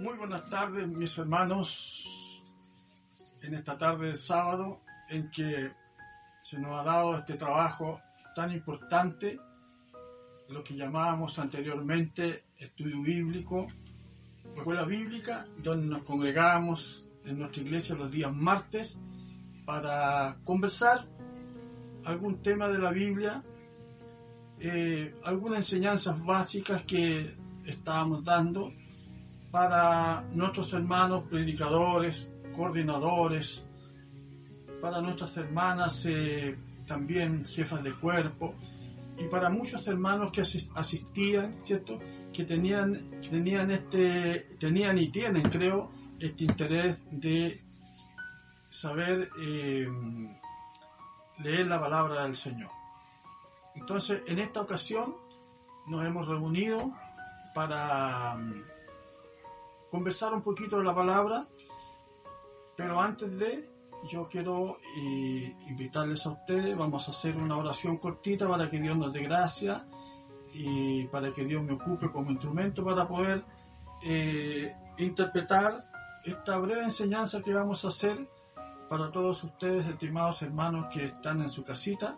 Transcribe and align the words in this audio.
Muy 0.00 0.16
buenas 0.16 0.48
tardes, 0.48 0.88
mis 0.88 1.18
hermanos, 1.18 2.56
en 3.42 3.52
esta 3.52 3.76
tarde 3.76 4.06
de 4.06 4.16
sábado 4.16 4.80
en 5.10 5.30
que 5.30 5.72
se 6.42 6.58
nos 6.58 6.80
ha 6.80 6.84
dado 6.84 7.18
este 7.18 7.34
trabajo 7.34 8.00
tan 8.34 8.50
importante, 8.50 9.38
lo 10.48 10.64
que 10.64 10.74
llamábamos 10.74 11.38
anteriormente 11.38 12.44
estudio 12.56 13.02
bíblico, 13.02 13.66
escuela 14.56 14.86
bíblica, 14.86 15.46
donde 15.58 15.88
nos 15.88 16.02
congregábamos 16.04 17.06
en 17.26 17.38
nuestra 17.38 17.62
iglesia 17.62 17.94
los 17.94 18.10
días 18.10 18.34
martes 18.34 18.98
para 19.66 20.38
conversar 20.44 21.06
algún 22.06 22.40
tema 22.40 22.68
de 22.68 22.78
la 22.78 22.90
Biblia, 22.90 23.44
eh, 24.60 25.14
algunas 25.24 25.58
enseñanzas 25.58 26.24
básicas 26.24 26.84
que 26.84 27.36
estábamos 27.66 28.24
dando 28.24 28.72
para 29.50 30.22
nuestros 30.32 30.72
hermanos 30.72 31.24
predicadores, 31.28 32.30
coordinadores, 32.56 33.66
para 34.80 35.00
nuestras 35.00 35.36
hermanas 35.36 36.06
eh, 36.06 36.56
también 36.86 37.44
jefas 37.44 37.82
de 37.82 37.92
cuerpo 37.92 38.54
y 39.18 39.24
para 39.24 39.50
muchos 39.50 39.86
hermanos 39.86 40.30
que 40.32 40.40
asistían, 40.40 41.56
¿cierto? 41.60 41.98
Que 42.32 42.44
tenían, 42.44 43.20
tenían 43.20 43.70
este, 43.70 44.56
tenían 44.58 44.98
y 44.98 45.08
tienen, 45.08 45.42
creo, 45.42 45.90
este 46.18 46.44
interés 46.44 47.06
de 47.10 47.60
saber 48.70 49.30
eh, 49.42 49.88
leer 51.38 51.66
la 51.66 51.80
palabra 51.80 52.22
del 52.22 52.36
Señor. 52.36 52.70
Entonces, 53.74 54.22
en 54.26 54.38
esta 54.38 54.60
ocasión 54.60 55.16
nos 55.86 56.04
hemos 56.04 56.28
reunido 56.28 56.92
para 57.54 58.38
conversar 59.90 60.32
un 60.32 60.42
poquito 60.42 60.78
de 60.78 60.84
la 60.84 60.94
palabra, 60.94 61.48
pero 62.76 63.00
antes 63.00 63.38
de, 63.38 63.68
yo 64.10 64.26
quiero 64.28 64.78
eh, 64.96 65.54
invitarles 65.68 66.24
a 66.26 66.30
ustedes, 66.30 66.76
vamos 66.76 67.08
a 67.08 67.10
hacer 67.10 67.36
una 67.36 67.56
oración 67.56 67.98
cortita 67.98 68.48
para 68.48 68.68
que 68.68 68.80
Dios 68.80 68.96
nos 68.96 69.12
dé 69.12 69.22
gracia 69.22 69.86
y 70.52 71.04
para 71.08 71.32
que 71.32 71.44
Dios 71.44 71.62
me 71.62 71.74
ocupe 71.74 72.10
como 72.10 72.30
instrumento 72.30 72.84
para 72.84 73.06
poder 73.06 73.44
eh, 74.02 74.74
interpretar 74.98 75.74
esta 76.24 76.58
breve 76.58 76.84
enseñanza 76.84 77.42
que 77.42 77.52
vamos 77.52 77.84
a 77.84 77.88
hacer 77.88 78.16
para 78.88 79.10
todos 79.10 79.44
ustedes, 79.44 79.86
estimados 79.86 80.42
hermanos 80.42 80.88
que 80.92 81.06
están 81.06 81.40
en 81.42 81.48
su 81.48 81.64
casita. 81.64 82.16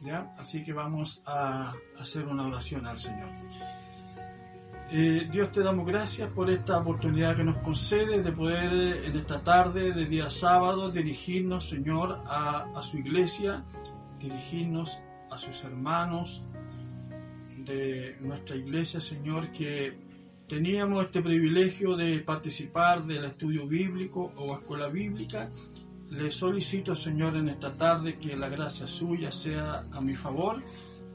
¿ya? 0.00 0.34
Así 0.38 0.64
que 0.64 0.72
vamos 0.72 1.22
a 1.26 1.74
hacer 1.98 2.26
una 2.26 2.46
oración 2.46 2.86
al 2.86 2.98
Señor. 2.98 3.28
Eh, 4.90 5.28
Dios 5.30 5.52
te 5.52 5.62
damos 5.62 5.86
gracias 5.86 6.30
por 6.32 6.48
esta 6.48 6.78
oportunidad 6.78 7.36
que 7.36 7.44
nos 7.44 7.58
concede 7.58 8.22
de 8.22 8.32
poder 8.32 8.72
eh, 8.72 9.06
en 9.06 9.18
esta 9.18 9.38
tarde 9.42 9.92
de 9.92 10.06
día 10.06 10.30
sábado 10.30 10.90
dirigirnos, 10.90 11.68
Señor, 11.68 12.22
a, 12.24 12.80
su 12.82 12.96
iglesia, 12.96 13.66
dirigirnos 14.18 15.02
a 15.30 15.36
sus 15.36 15.62
hermanos 15.64 16.42
de 17.58 18.16
nuestra 18.20 18.56
iglesia, 18.56 18.98
Señor, 18.98 19.50
que 19.52 19.92
teníamos 20.48 21.04
este 21.04 21.20
privilegio 21.20 21.94
de 21.94 22.20
participar 22.20 23.04
del 23.04 23.26
estudio 23.26 23.66
bíblico 23.66 24.32
o 24.36 24.54
escuela 24.54 24.88
bíblica. 24.88 25.50
Le 26.08 26.30
solicito, 26.30 26.94
Señor, 26.94 27.36
en 27.36 27.50
esta 27.50 27.74
tarde 27.74 28.16
que 28.16 28.34
la 28.38 28.48
gracia 28.48 28.86
suya 28.86 29.30
sea 29.32 29.84
a 29.92 30.00
mi 30.00 30.14
favor 30.14 30.62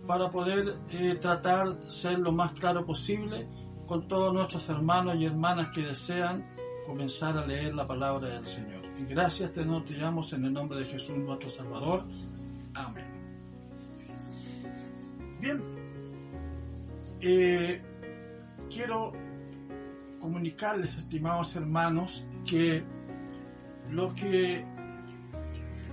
para 0.06 0.30
poder 0.30 0.76
eh, 0.92 1.18
tratar 1.20 1.80
ser 1.88 2.20
lo 2.20 2.32
más 2.32 2.52
claro 2.54 2.86
posible 2.86 3.48
con 3.86 4.08
todos 4.08 4.34
nuestros 4.34 4.68
hermanos 4.70 5.16
y 5.18 5.26
hermanas 5.26 5.70
que 5.74 5.82
desean 5.82 6.46
comenzar 6.86 7.38
a 7.38 7.46
leer 7.46 7.74
la 7.74 7.88
palabra 7.88 8.30
del 8.30 8.46
Señor. 8.46 8.82
Y 8.98 9.06
gracias 9.06 9.52
te 9.54 9.66
nos 9.66 9.84
damos 9.98 10.34
en 10.34 10.46
el 10.46 10.54
nombre 10.54 10.80
de 10.80 10.86
Jesús 10.86 11.18
nuestro 11.18 11.50
Salvador. 11.50 12.04
Amén. 12.76 13.06
Bien, 15.40 15.62
eh, 17.22 17.82
quiero 18.70 19.14
comunicarles, 20.20 20.98
estimados 20.98 21.56
hermanos, 21.56 22.26
que 22.46 22.84
lo 23.90 24.14
que 24.16 24.64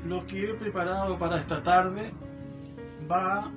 lo 0.04 0.24
que 0.26 0.50
he 0.50 0.54
preparado 0.54 1.18
para 1.18 1.40
esta 1.40 1.62
tarde 1.62 2.12
va 3.10 3.52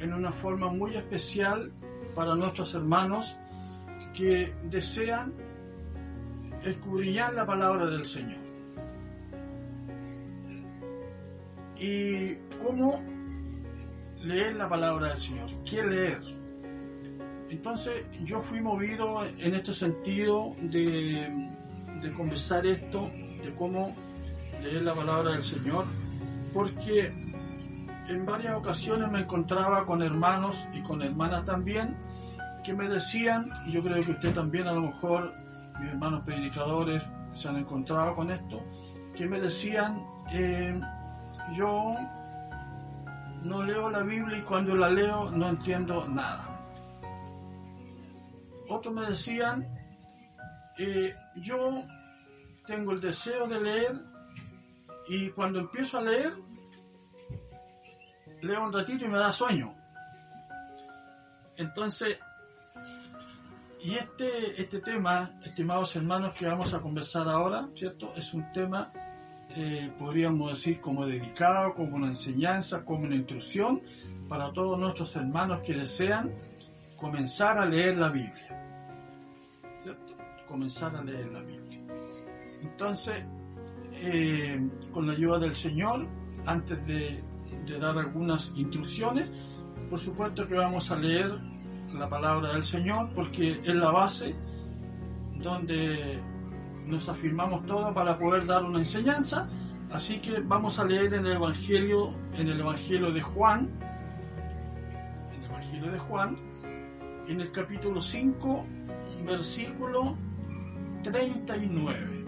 en 0.00 0.12
una 0.12 0.32
forma 0.32 0.68
muy 0.68 0.96
especial 0.96 1.72
para 2.14 2.34
nuestros 2.34 2.74
hermanos 2.74 3.36
que 4.16 4.54
desean 4.64 5.34
escudriñar 6.64 7.34
la 7.34 7.44
palabra 7.44 7.86
del 7.86 8.06
Señor. 8.06 8.40
¿Y 11.78 12.36
cómo 12.62 13.04
leer 14.22 14.56
la 14.56 14.68
palabra 14.68 15.08
del 15.08 15.18
Señor? 15.18 15.50
¿Qué 15.68 15.84
leer? 15.84 16.20
Entonces 17.50 18.04
yo 18.24 18.40
fui 18.40 18.60
movido 18.60 19.24
en 19.38 19.54
este 19.54 19.74
sentido 19.74 20.54
de, 20.62 21.50
de 22.00 22.12
conversar 22.14 22.66
esto, 22.66 23.10
de 23.44 23.54
cómo 23.56 23.94
leer 24.62 24.82
la 24.82 24.94
palabra 24.94 25.32
del 25.32 25.42
Señor, 25.42 25.84
porque 26.54 27.12
en 28.08 28.24
varias 28.24 28.56
ocasiones 28.56 29.10
me 29.10 29.20
encontraba 29.20 29.84
con 29.84 30.02
hermanos 30.02 30.66
y 30.72 30.80
con 30.80 31.02
hermanas 31.02 31.44
también 31.44 31.96
que 32.66 32.74
me 32.74 32.88
decían, 32.88 33.48
y 33.64 33.70
yo 33.70 33.80
creo 33.80 34.02
que 34.04 34.10
usted 34.10 34.34
también 34.34 34.66
a 34.66 34.72
lo 34.72 34.82
mejor, 34.82 35.32
mis 35.78 35.88
hermanos 35.88 36.24
predicadores 36.24 37.00
se 37.32 37.48
han 37.48 37.58
encontrado 37.58 38.12
con 38.16 38.28
esto, 38.32 38.60
que 39.14 39.24
me 39.28 39.40
decían, 39.40 40.04
eh, 40.32 40.80
yo 41.54 41.94
no 43.44 43.62
leo 43.62 43.88
la 43.88 44.02
Biblia 44.02 44.38
y 44.38 44.40
cuando 44.40 44.74
la 44.74 44.90
leo 44.90 45.30
no 45.30 45.48
entiendo 45.48 46.08
nada. 46.08 46.44
Otros 48.68 48.92
me 48.92 49.02
decían, 49.02 49.64
eh, 50.76 51.14
yo 51.36 51.84
tengo 52.66 52.90
el 52.90 53.00
deseo 53.00 53.46
de 53.46 53.60
leer 53.60 54.00
y 55.08 55.30
cuando 55.30 55.60
empiezo 55.60 55.98
a 55.98 56.02
leer, 56.02 56.34
leo 58.42 58.64
un 58.64 58.72
ratito 58.72 59.04
y 59.04 59.08
me 59.08 59.18
da 59.18 59.32
sueño. 59.32 59.72
Entonces, 61.56 62.18
y 63.86 63.94
este, 63.94 64.60
este 64.60 64.80
tema, 64.80 65.38
estimados 65.44 65.94
hermanos, 65.94 66.34
que 66.34 66.44
vamos 66.46 66.74
a 66.74 66.80
conversar 66.80 67.28
ahora, 67.28 67.68
¿cierto? 67.76 68.12
Es 68.16 68.34
un 68.34 68.50
tema, 68.52 68.90
eh, 69.50 69.92
podríamos 69.96 70.50
decir, 70.50 70.80
como 70.80 71.06
dedicado, 71.06 71.72
como 71.72 71.94
una 71.94 72.08
enseñanza, 72.08 72.84
como 72.84 73.04
una 73.04 73.14
instrucción 73.14 73.80
para 74.28 74.52
todos 74.52 74.76
nuestros 74.76 75.14
hermanos 75.14 75.60
que 75.60 75.74
desean 75.74 76.34
comenzar 76.96 77.58
a 77.58 77.64
leer 77.64 77.96
la 77.96 78.08
Biblia. 78.08 78.66
Comenzar 80.48 80.96
a 80.96 81.04
leer 81.04 81.28
la 81.28 81.42
Biblia. 81.42 81.80
Entonces, 82.62 83.24
eh, 83.92 84.68
con 84.90 85.06
la 85.06 85.12
ayuda 85.12 85.38
del 85.38 85.54
Señor, 85.54 86.08
antes 86.44 86.84
de 86.86 87.22
dar 87.78 87.96
algunas 87.98 88.52
instrucciones, 88.56 89.30
por 89.88 90.00
supuesto 90.00 90.44
que 90.44 90.54
vamos 90.54 90.90
a 90.90 90.96
leer 90.96 91.30
la 91.94 92.08
palabra 92.08 92.52
del 92.52 92.64
Señor 92.64 93.10
porque 93.14 93.60
es 93.64 93.74
la 93.74 93.90
base 93.90 94.34
donde 95.40 96.20
nos 96.86 97.08
afirmamos 97.08 97.64
todo 97.66 97.92
para 97.92 98.18
poder 98.18 98.46
dar 98.46 98.64
una 98.64 98.78
enseñanza. 98.78 99.48
Así 99.92 100.20
que 100.20 100.40
vamos 100.40 100.78
a 100.78 100.84
leer 100.84 101.14
en 101.14 101.26
el 101.26 101.32
Evangelio, 101.32 102.12
en 102.34 102.48
el 102.48 102.60
Evangelio 102.60 103.12
de 103.12 103.22
Juan, 103.22 103.70
en 105.32 105.42
el 105.42 105.50
Evangelio 105.50 105.92
de 105.92 105.98
Juan, 105.98 106.36
en 107.28 107.40
el 107.40 107.52
capítulo 107.52 108.00
5, 108.00 108.66
versículo 109.24 110.16
39. 111.02 112.24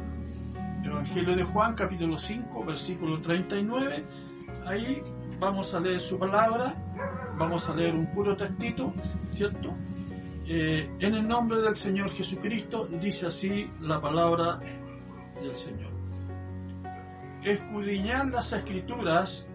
Evangelio 0.84 1.36
de 1.36 1.44
Juan, 1.44 1.74
capítulo 1.74 2.18
5, 2.18 2.64
versículo 2.64 3.20
39. 3.20 4.04
Ahí 4.66 5.02
vamos 5.38 5.74
a 5.74 5.80
leer 5.80 6.00
su 6.00 6.18
palabra 6.18 6.74
vamos 7.38 7.68
a 7.68 7.74
leer 7.74 7.94
un 7.94 8.06
puro 8.06 8.36
textito, 8.36 8.92
¿cierto? 9.32 9.72
Eh, 10.46 10.90
en 10.98 11.14
el 11.14 11.28
nombre 11.28 11.60
del 11.60 11.76
Señor 11.76 12.10
Jesucristo 12.10 12.86
dice 12.86 13.26
así 13.26 13.70
la 13.80 14.00
palabra 14.00 14.60
del 15.40 15.54
Señor. 15.54 15.92
Escudriñad 17.42 18.26
las 18.32 18.52
escrituras 18.52 19.46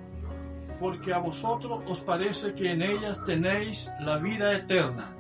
porque 0.80 1.14
a 1.14 1.20
vosotros 1.20 1.82
os 1.88 2.02
parece 2.02 2.54
que 2.54 2.72
en 2.72 2.82
ellas 2.82 3.24
tenéis 3.26 3.92
la 4.00 4.18
vida 4.18 4.54
eterna, 4.54 5.16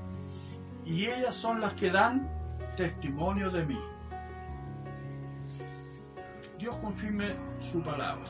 y 0.85 1.05
ellas 1.05 1.35
son 1.35 1.61
las 1.61 1.73
que 1.73 1.89
dan 1.89 2.29
testimonio 2.75 3.49
de 3.49 3.65
mí. 3.65 3.79
Dios 6.57 6.75
confirme 6.77 7.35
su 7.59 7.81
palabra. 7.83 8.29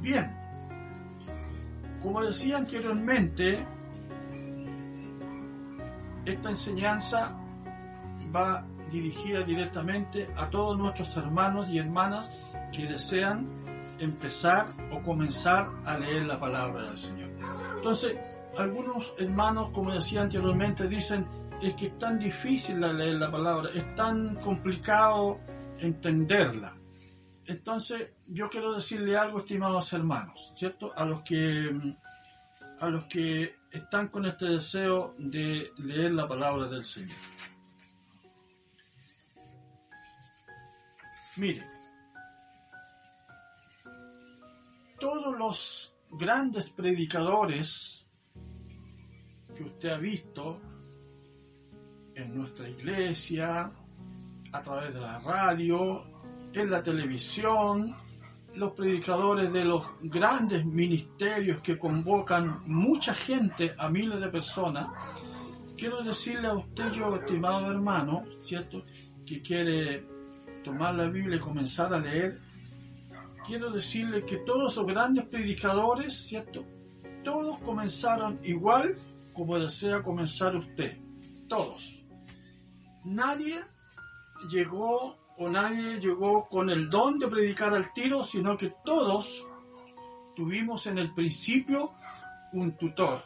Bien, 0.00 0.37
como 2.02 2.22
decía 2.22 2.58
anteriormente, 2.58 3.64
esta 6.24 6.50
enseñanza 6.50 7.36
va 8.34 8.64
dirigida 8.90 9.42
directamente 9.42 10.28
a 10.36 10.48
todos 10.48 10.78
nuestros 10.78 11.16
hermanos 11.16 11.68
y 11.68 11.78
hermanas 11.78 12.30
que 12.72 12.86
desean 12.86 13.46
empezar 13.98 14.66
o 14.92 15.02
comenzar 15.02 15.68
a 15.84 15.98
leer 15.98 16.26
la 16.26 16.38
palabra 16.38 16.86
del 16.86 16.96
Señor. 16.96 17.30
Entonces, 17.76 18.16
algunos 18.56 19.14
hermanos, 19.18 19.70
como 19.72 19.92
decía 19.92 20.22
anteriormente, 20.22 20.88
dicen, 20.88 21.26
es 21.62 21.74
que 21.74 21.86
es 21.86 21.98
tan 21.98 22.18
difícil 22.18 22.80
leer 22.80 23.16
la 23.16 23.30
palabra, 23.30 23.70
es 23.74 23.94
tan 23.94 24.36
complicado 24.36 25.40
entenderla. 25.78 26.76
Entonces, 27.48 28.10
yo 28.26 28.50
quiero 28.50 28.74
decirle 28.74 29.16
algo, 29.16 29.38
estimados 29.38 29.94
hermanos, 29.94 30.52
¿cierto? 30.54 30.92
A 30.94 31.04
los 31.06 31.22
que 31.22 31.96
a 32.80 32.88
los 32.88 33.04
que 33.06 33.56
están 33.72 34.08
con 34.08 34.26
este 34.26 34.44
deseo 34.46 35.14
de 35.18 35.72
leer 35.78 36.12
la 36.12 36.28
palabra 36.28 36.66
del 36.66 36.84
Señor. 36.84 37.16
Mire, 41.38 41.64
todos 45.00 45.36
los 45.36 45.96
grandes 46.10 46.68
predicadores 46.70 48.06
que 49.56 49.64
usted 49.64 49.88
ha 49.88 49.98
visto 49.98 50.60
en 52.14 52.36
nuestra 52.36 52.68
iglesia, 52.68 53.72
a 54.52 54.62
través 54.62 54.94
de 54.94 55.00
la 55.00 55.18
radio, 55.20 56.17
en 56.52 56.70
la 56.70 56.82
televisión, 56.82 57.94
los 58.54 58.72
predicadores 58.72 59.52
de 59.52 59.64
los 59.64 59.84
grandes 60.02 60.64
ministerios 60.64 61.60
que 61.60 61.78
convocan 61.78 62.62
mucha 62.66 63.14
gente, 63.14 63.74
a 63.78 63.88
miles 63.88 64.20
de 64.20 64.28
personas, 64.28 64.88
quiero 65.76 66.02
decirle 66.02 66.48
a 66.48 66.54
usted, 66.54 66.90
yo, 66.90 67.14
estimado 67.16 67.70
hermano, 67.70 68.24
¿cierto?, 68.42 68.84
que 69.24 69.42
quiere 69.42 70.06
tomar 70.64 70.94
la 70.94 71.08
Biblia 71.08 71.36
y 71.36 71.40
comenzar 71.40 71.92
a 71.92 71.98
leer, 71.98 72.40
quiero 73.46 73.70
decirle 73.70 74.24
que 74.24 74.38
todos 74.38 74.72
esos 74.72 74.86
grandes 74.86 75.26
predicadores, 75.26 76.14
¿cierto? 76.14 76.64
Todos 77.22 77.58
comenzaron 77.58 78.40
igual 78.42 78.94
como 79.34 79.58
desea 79.58 80.02
comenzar 80.02 80.56
usted. 80.56 80.98
Todos. 81.46 82.04
Nadie 83.04 83.60
llegó 84.50 85.27
o 85.38 85.48
nadie 85.48 86.00
llegó 86.00 86.48
con 86.48 86.68
el 86.68 86.88
don 86.90 87.18
de 87.18 87.28
predicar 87.28 87.74
al 87.74 87.92
tiro, 87.92 88.24
sino 88.24 88.56
que 88.56 88.74
todos 88.84 89.46
tuvimos 90.34 90.86
en 90.86 90.98
el 90.98 91.14
principio 91.14 91.92
un 92.52 92.76
tutor. 92.76 93.22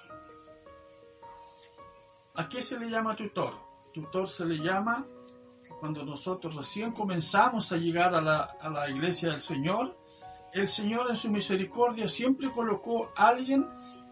¿A 2.34 2.48
qué 2.48 2.62
se 2.62 2.78
le 2.78 2.88
llama 2.88 3.16
tutor? 3.16 3.54
Tutor 3.92 4.28
se 4.28 4.44
le 4.44 4.56
llama 4.56 5.06
cuando 5.80 6.04
nosotros 6.04 6.54
recién 6.54 6.92
comenzamos 6.92 7.72
a 7.72 7.76
llegar 7.76 8.14
a 8.14 8.20
la, 8.20 8.42
a 8.60 8.70
la 8.70 8.88
iglesia 8.88 9.30
del 9.30 9.40
Señor, 9.40 9.96
el 10.52 10.68
Señor 10.68 11.06
en 11.08 11.16
su 11.16 11.30
misericordia 11.30 12.08
siempre 12.08 12.50
colocó 12.50 13.10
a 13.16 13.28
alguien, 13.28 13.66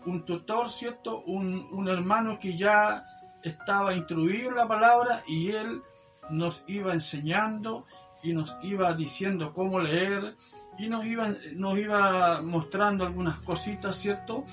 un 0.06 0.24
tutor, 0.24 0.70
¿cierto? 0.70 1.20
Un, 1.26 1.68
un 1.70 1.88
hermano 1.88 2.38
que 2.38 2.56
ya 2.56 3.04
estaba 3.42 3.94
instruido 3.94 4.48
en 4.48 4.56
la 4.56 4.66
palabra 4.66 5.22
y 5.26 5.52
él 5.52 5.82
nos 6.30 6.64
iba 6.66 6.92
enseñando 6.92 7.86
y 8.22 8.32
nos 8.32 8.56
iba 8.62 8.92
diciendo 8.94 9.52
cómo 9.52 9.80
leer 9.80 10.34
y 10.78 10.88
nos 10.88 11.04
iba, 11.04 11.34
nos 11.54 11.78
iba 11.78 12.42
mostrando 12.42 13.04
algunas 13.04 13.38
cositas, 13.40 13.96
¿cierto? 13.96 14.44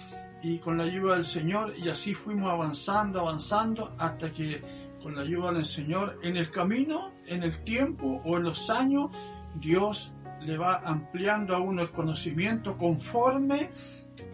Y 0.41 0.59
con 0.59 0.77
la 0.77 0.83
ayuda 0.83 1.15
del 1.15 1.25
Señor 1.25 1.74
y 1.77 1.89
así 1.89 2.13
fuimos 2.13 2.51
avanzando, 2.51 3.19
avanzando 3.19 3.94
hasta 3.97 4.31
que 4.31 4.62
con 5.01 5.15
la 5.15 5.21
ayuda 5.21 5.51
del 5.51 5.65
Señor 5.65 6.19
en 6.24 6.38
el 6.38 6.50
camino, 6.51 7.12
en 7.27 7.44
el 7.44 7.63
tiempo 7.63 8.21
o 8.23 8.38
en 8.38 8.44
los 8.44 8.69
años, 8.69 9.12
Dios 9.56 10.13
le 10.41 10.57
va 10.57 10.81
ampliando 10.85 11.56
a 11.56 11.59
uno 11.59 11.81
el 11.81 11.91
conocimiento 11.91 12.77
conforme 12.77 13.69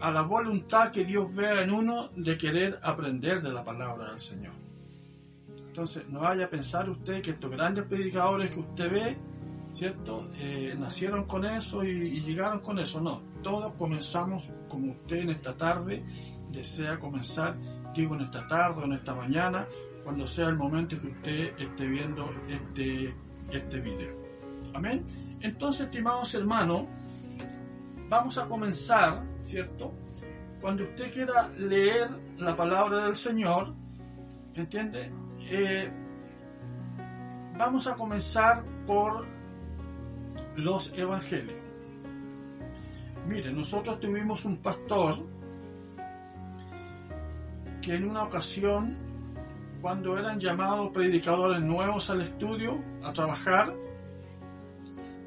a 0.00 0.10
la 0.10 0.22
voluntad 0.22 0.90
que 0.90 1.04
Dios 1.04 1.34
vea 1.34 1.62
en 1.62 1.70
uno 1.70 2.08
de 2.16 2.36
querer 2.36 2.78
aprender 2.82 3.42
de 3.42 3.52
la 3.52 3.64
palabra 3.64 4.10
del 4.10 4.20
Señor. 4.20 4.63
Entonces, 5.74 6.08
no 6.08 6.20
vaya 6.20 6.44
a 6.44 6.48
pensar 6.48 6.88
usted 6.88 7.20
que 7.20 7.32
estos 7.32 7.50
grandes 7.50 7.84
predicadores 7.86 8.54
que 8.54 8.60
usted 8.60 8.92
ve, 8.92 9.18
¿cierto? 9.72 10.24
Eh, 10.38 10.72
nacieron 10.78 11.24
con 11.24 11.44
eso 11.44 11.82
y, 11.82 11.90
y, 11.90 12.20
llegaron 12.20 12.60
con 12.60 12.78
eso. 12.78 13.00
No, 13.00 13.22
todos 13.42 13.72
comenzamos 13.74 14.52
como 14.68 14.92
usted 14.92 15.16
en 15.16 15.30
esta 15.30 15.56
tarde 15.56 16.04
desea 16.52 16.96
comenzar, 17.00 17.56
digo 17.92 18.14
en 18.14 18.20
esta 18.20 18.46
tarde 18.46 18.82
o 18.82 18.84
en 18.84 18.92
esta 18.92 19.16
mañana, 19.16 19.66
cuando 20.04 20.28
sea 20.28 20.46
el 20.46 20.54
momento 20.54 20.96
que 21.00 21.08
usted 21.08 21.60
esté 21.60 21.86
viendo 21.88 22.32
este, 22.46 23.12
este 23.50 23.80
video. 23.80 24.14
Amén. 24.74 25.04
Entonces, 25.40 25.86
estimados 25.86 26.32
hermanos, 26.36 26.86
vamos 28.08 28.38
a 28.38 28.46
comenzar, 28.46 29.24
¿cierto? 29.42 29.92
Cuando 30.60 30.84
usted 30.84 31.12
quiera 31.12 31.48
leer 31.58 32.10
la 32.38 32.54
palabra 32.54 33.06
del 33.06 33.16
Señor, 33.16 33.74
¿entiende? 34.54 35.23
Eh, 35.50 35.90
vamos 37.56 37.86
a 37.86 37.94
comenzar 37.94 38.64
por 38.86 39.26
los 40.56 40.92
evangelios. 40.96 41.58
Mire, 43.26 43.52
nosotros 43.52 44.00
tuvimos 44.00 44.44
un 44.44 44.58
pastor 44.58 45.14
que 47.80 47.94
en 47.94 48.08
una 48.08 48.24
ocasión, 48.24 48.96
cuando 49.80 50.18
eran 50.18 50.38
llamados 50.38 50.90
predicadores 50.92 51.60
nuevos 51.60 52.08
al 52.10 52.22
estudio, 52.22 52.78
a 53.02 53.12
trabajar, 53.12 53.74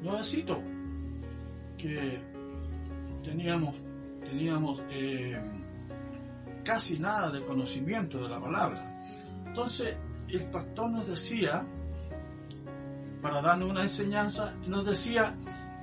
nuevecito, 0.02 0.60
que 1.76 2.20
teníamos, 3.22 3.76
teníamos 4.20 4.82
eh, 4.90 5.40
casi 6.64 6.98
nada 6.98 7.30
de 7.30 7.44
conocimiento 7.44 8.22
de 8.22 8.28
la 8.28 8.40
palabra. 8.40 9.00
Entonces, 9.46 9.96
el 10.36 10.44
pastor 10.50 10.90
nos 10.90 11.06
decía, 11.06 11.64
para 13.22 13.40
darnos 13.40 13.70
una 13.70 13.82
enseñanza, 13.82 14.54
nos 14.66 14.84
decía, 14.84 15.34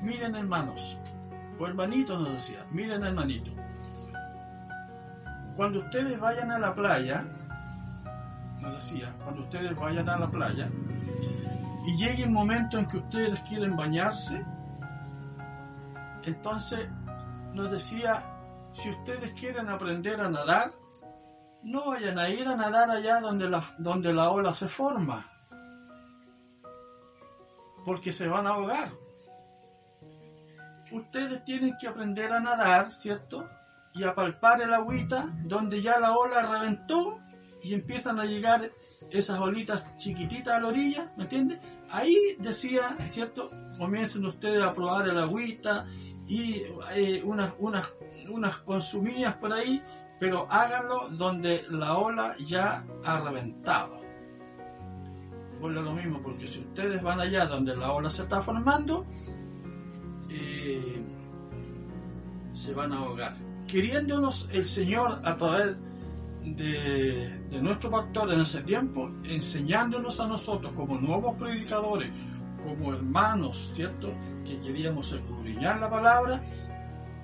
miren 0.02 0.36
hermanos, 0.36 0.98
o 1.60 1.68
hermanito 1.68 2.18
nos 2.18 2.34
decía, 2.34 2.66
miren 2.72 3.04
hermanito, 3.04 3.52
cuando 5.56 5.80
ustedes 5.80 6.20
vayan 6.20 6.52
a 6.52 6.60
la 6.60 6.76
playa, 6.76 7.26
nos 8.62 8.74
decía, 8.76 9.16
cuando 9.24 9.42
ustedes 9.42 9.76
vayan 9.76 10.10
a 10.10 10.18
la 10.18 10.30
playa, 10.30 10.70
y 11.86 11.98
llegue 11.98 12.24
el 12.24 12.32
momento 12.32 12.78
en 12.78 12.88
que 12.88 12.98
ustedes 12.98 13.40
quieren 13.42 13.76
bañarse, 13.76 14.44
entonces 16.24 16.90
nos 17.54 17.72
decía, 17.72 18.24
si 18.74 18.90
ustedes 18.90 19.32
quieren 19.34 19.70
aprender 19.70 20.20
a 20.20 20.30
nadar, 20.30 20.74
no 21.66 21.86
vayan 21.86 22.20
a 22.20 22.30
ir 22.30 22.48
a 22.48 22.56
nadar 22.56 22.92
allá 22.92 23.20
donde 23.20 23.50
la, 23.50 23.62
donde 23.80 24.14
la 24.14 24.30
ola 24.30 24.54
se 24.54 24.68
forma, 24.68 25.26
porque 27.84 28.14
se 28.14 28.28
van 28.28 28.46
a 28.46 28.52
ahogar. 28.52 28.92
Ustedes 30.92 31.44
tienen 31.44 31.76
que 31.82 31.88
aprender 31.88 32.32
a 32.32 32.40
nadar, 32.40 32.92
¿cierto? 32.92 33.50
Y 33.96 34.04
a 34.04 34.14
palpar 34.14 34.62
el 34.62 34.74
agüita 34.74 35.28
donde 35.44 35.82
ya 35.82 36.00
la 36.00 36.14
ola 36.14 36.46
reventó 36.46 37.18
y 37.64 37.74
empiezan 37.74 38.20
a 38.20 38.26
llegar 38.26 38.70
esas 39.10 39.40
olitas 39.40 39.98
chiquititas 39.98 40.54
a 40.54 40.60
la 40.60 40.68
orilla, 40.68 41.12
¿me 41.18 41.24
entiendes? 41.24 41.66
Ahí 41.90 42.36
decía, 42.38 42.96
¿cierto? 43.10 43.50
Comiencen 43.80 44.24
ustedes 44.26 44.62
a 44.62 44.72
probar 44.72 45.10
el 45.10 45.18
agüita 45.18 45.84
y 46.28 46.62
eh, 46.94 47.24
unas, 47.24 47.54
unas, 47.58 47.90
unas 48.30 48.58
consumidas 48.58 49.36
por 49.38 49.52
ahí, 49.52 49.82
pero 50.20 50.48
háganlo 50.50 51.10
donde 51.10 51.66
la 51.70 51.98
ola 51.98 52.36
ya 52.38 52.86
ha 53.04 53.20
reventado. 53.20 54.02
Vuelve 55.60 55.82
lo 55.82 55.94
mismo, 55.94 56.22
porque 56.22 56.48
si 56.48 56.60
ustedes 56.60 57.02
van 57.02 57.20
allá 57.20 57.46
donde 57.46 57.76
la 57.76 57.92
ola 57.92 58.10
se 58.10 58.24
está 58.24 58.42
formando, 58.42 59.06
eh, 60.30 61.04
se 62.54 62.74
van 62.74 62.94
a 62.94 63.00
ahogar. 63.00 63.34
requiriéndonos 63.62 64.50
el 64.54 64.66
Señor 64.66 65.22
a 65.24 65.36
través 65.36 65.78
de, 66.44 67.40
de 67.50 67.62
nuestro 67.62 67.90
pastor 67.90 68.34
en 68.34 68.42
ese 68.42 68.62
tiempo, 68.62 69.12
enseñándonos 69.24 70.20
a 70.20 70.28
nosotros 70.28 70.74
como 70.74 71.00
nuevos 71.00 71.36
predicadores, 71.36 72.12
como 72.62 72.94
hermanos, 72.94 73.72
¿cierto? 73.74 74.10
Que 74.46 74.60
queríamos 74.60 75.12
escudriñar 75.12 75.80
la 75.80 75.90
palabra, 75.90 76.42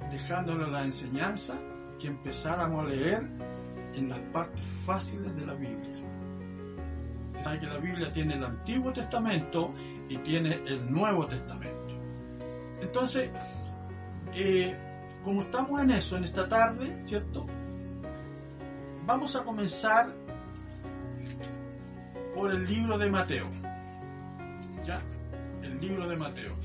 dejándole 0.09 0.69
la 0.69 0.83
enseñanza, 0.83 1.59
que 2.01 2.07
empezáramos 2.07 2.83
a 2.83 2.89
leer 2.89 3.29
en 3.93 4.09
las 4.09 4.19
partes 4.33 4.65
fáciles 4.85 5.35
de 5.35 5.45
la 5.45 5.53
Biblia. 5.53 6.01
Sabe 7.43 7.59
que 7.59 7.67
la 7.67 7.77
Biblia 7.77 8.11
tiene 8.11 8.35
el 8.35 8.43
Antiguo 8.43 8.91
Testamento 8.91 9.71
y 10.09 10.17
tiene 10.17 10.55
el 10.65 10.91
Nuevo 10.91 11.27
Testamento. 11.27 11.93
Entonces, 12.81 13.29
eh, 14.33 14.75
como 15.21 15.41
estamos 15.41 15.79
en 15.81 15.91
eso 15.91 16.17
en 16.17 16.23
esta 16.23 16.47
tarde, 16.47 16.97
¿cierto? 16.97 17.45
Vamos 19.05 19.35
a 19.35 19.43
comenzar 19.43 20.11
por 22.33 22.51
el 22.51 22.65
libro 22.65 22.97
de 22.97 23.09
Mateo. 23.09 23.47
¿Ya? 24.85 24.99
El 25.61 25.79
libro 25.79 26.07
de 26.07 26.15
Mateo. 26.15 26.55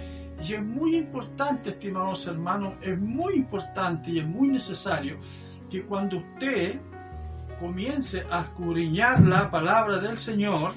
Y 0.42 0.54
es 0.54 0.62
muy 0.62 0.96
importante, 0.96 1.70
estimados 1.70 2.26
hermanos, 2.26 2.74
es 2.82 2.98
muy 2.98 3.34
importante 3.34 4.10
y 4.10 4.18
es 4.18 4.26
muy 4.26 4.48
necesario 4.48 5.18
que 5.70 5.84
cuando 5.84 6.18
usted 6.18 6.78
comience 7.58 8.24
a 8.30 8.42
escudriñar 8.42 9.20
la 9.22 9.50
palabra 9.50 9.98
del 9.98 10.18
Señor, 10.18 10.72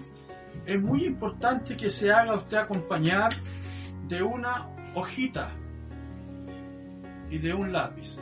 es 0.66 0.82
muy 0.82 1.06
importante 1.06 1.76
que 1.76 1.90
se 1.90 2.12
haga 2.12 2.36
usted 2.36 2.58
acompañar 2.58 3.32
de 4.08 4.24
una 4.24 4.70
hojita 4.96 5.50
y 7.30 7.38
de 7.38 7.54
un 7.54 7.72
lápiz. 7.72 8.18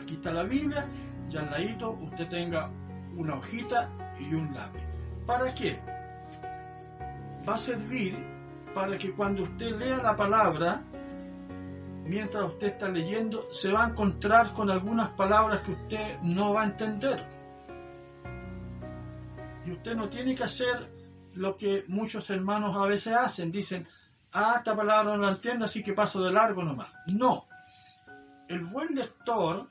Aquí 0.00 0.14
está 0.14 0.32
la 0.32 0.44
Biblia 0.44 0.86
y 1.30 1.36
al 1.36 1.50
ladito 1.50 1.90
usted 2.00 2.28
tenga 2.28 2.70
una 3.16 3.34
hojita 3.34 3.90
y 4.18 4.32
un 4.32 4.54
lápiz. 4.54 4.82
¿Para 5.26 5.52
qué? 5.52 5.78
Va 7.46 7.54
a 7.56 7.58
servir 7.58 8.37
para 8.74 8.96
que 8.96 9.12
cuando 9.12 9.42
usted 9.42 9.76
lea 9.76 10.02
la 10.02 10.16
palabra, 10.16 10.82
mientras 12.04 12.44
usted 12.44 12.68
está 12.68 12.88
leyendo, 12.88 13.50
se 13.50 13.70
va 13.70 13.84
a 13.84 13.88
encontrar 13.88 14.52
con 14.52 14.70
algunas 14.70 15.10
palabras 15.10 15.60
que 15.60 15.72
usted 15.72 16.20
no 16.22 16.54
va 16.54 16.62
a 16.62 16.66
entender. 16.66 17.24
Y 19.64 19.72
usted 19.72 19.94
no 19.94 20.08
tiene 20.08 20.34
que 20.34 20.44
hacer 20.44 20.98
lo 21.34 21.56
que 21.56 21.84
muchos 21.88 22.30
hermanos 22.30 22.76
a 22.76 22.86
veces 22.86 23.14
hacen. 23.14 23.50
Dicen, 23.52 23.86
ah, 24.32 24.54
esta 24.56 24.74
palabra 24.74 25.16
no 25.16 25.22
la 25.22 25.30
entiendo, 25.30 25.66
así 25.66 25.82
que 25.82 25.92
paso 25.92 26.22
de 26.22 26.32
largo 26.32 26.64
nomás. 26.64 26.90
No. 27.14 27.46
El 28.48 28.60
buen 28.64 28.94
lector, 28.94 29.68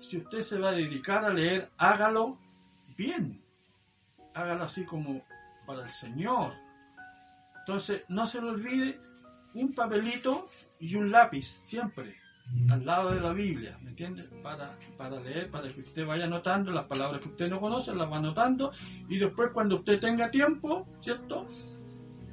si 0.00 0.16
usted 0.16 0.40
se 0.40 0.58
va 0.58 0.70
a 0.70 0.72
dedicar 0.72 1.24
a 1.24 1.30
leer, 1.30 1.70
hágalo 1.76 2.38
bien. 2.96 3.44
Hágalo 4.34 4.64
así 4.64 4.84
como 4.86 5.20
para 5.66 5.82
el 5.82 5.90
Señor. 5.90 6.63
Entonces, 7.66 8.04
no 8.08 8.26
se 8.26 8.42
le 8.42 8.48
olvide 8.50 9.00
un 9.54 9.72
papelito 9.72 10.46
y 10.78 10.96
un 10.96 11.10
lápiz, 11.10 11.46
siempre, 11.46 12.14
al 12.68 12.84
lado 12.84 13.12
de 13.12 13.20
la 13.20 13.32
Biblia, 13.32 13.78
¿me 13.80 13.88
entiende? 13.88 14.24
Para, 14.42 14.78
para 14.98 15.18
leer, 15.18 15.48
para 15.48 15.72
que 15.72 15.80
usted 15.80 16.04
vaya 16.04 16.26
anotando 16.26 16.70
las 16.72 16.84
palabras 16.84 17.22
que 17.22 17.28
usted 17.28 17.48
no 17.48 17.58
conoce, 17.60 17.94
las 17.94 18.10
va 18.10 18.18
anotando, 18.18 18.70
y 19.08 19.16
después 19.16 19.50
cuando 19.52 19.76
usted 19.76 19.98
tenga 19.98 20.30
tiempo, 20.30 20.86
¿cierto? 21.00 21.46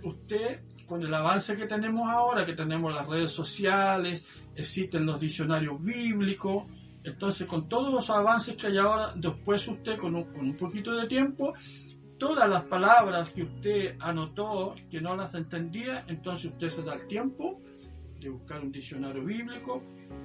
Usted, 0.03 0.63
con 0.85 1.01
el 1.01 1.13
avance 1.13 1.55
que 1.55 1.65
tenemos 1.65 2.09
ahora, 2.09 2.45
que 2.45 2.53
tenemos 2.53 2.93
las 2.93 3.07
redes 3.07 3.31
sociales, 3.31 4.27
existen 4.53 5.05
los 5.05 5.21
diccionarios 5.21 5.79
bíblicos, 5.79 6.65
entonces 7.05 7.47
con 7.47 7.69
todos 7.69 7.93
los 7.93 8.09
avances 8.09 8.57
que 8.57 8.67
hay 8.67 8.79
ahora, 8.79 9.13
después 9.15 9.65
usted 9.69 9.97
con 9.97 10.13
un, 10.13 10.25
con 10.25 10.41
un 10.41 10.57
poquito 10.57 10.93
de 10.93 11.07
tiempo, 11.07 11.53
todas 12.21 12.47
las 12.47 12.61
palabras 12.65 13.33
que 13.33 13.41
usted 13.41 13.95
anotó 13.99 14.75
que 14.91 15.01
no 15.01 15.15
las 15.15 15.33
entendía, 15.33 16.05
entonces 16.07 16.51
usted 16.51 16.69
se 16.69 16.83
da 16.83 16.93
el 16.93 17.07
tiempo 17.07 17.59
de 18.19 18.29
buscar 18.29 18.61
un 18.61 18.71
diccionario 18.71 19.25
bíblico 19.25 19.81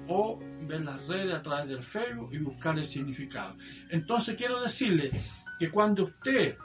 o 0.06 0.38
ver 0.68 0.82
las 0.82 1.08
redes 1.08 1.34
a 1.34 1.40
través 1.40 1.70
del 1.70 1.82
Facebook 1.82 2.34
y 2.34 2.38
buscar 2.38 2.78
el 2.78 2.84
significado. 2.84 3.54
Entonces 3.88 4.36
quiero 4.36 4.60
decirle 4.60 5.10
que 5.58 5.70
cuando 5.70 6.02
usted 6.02 6.58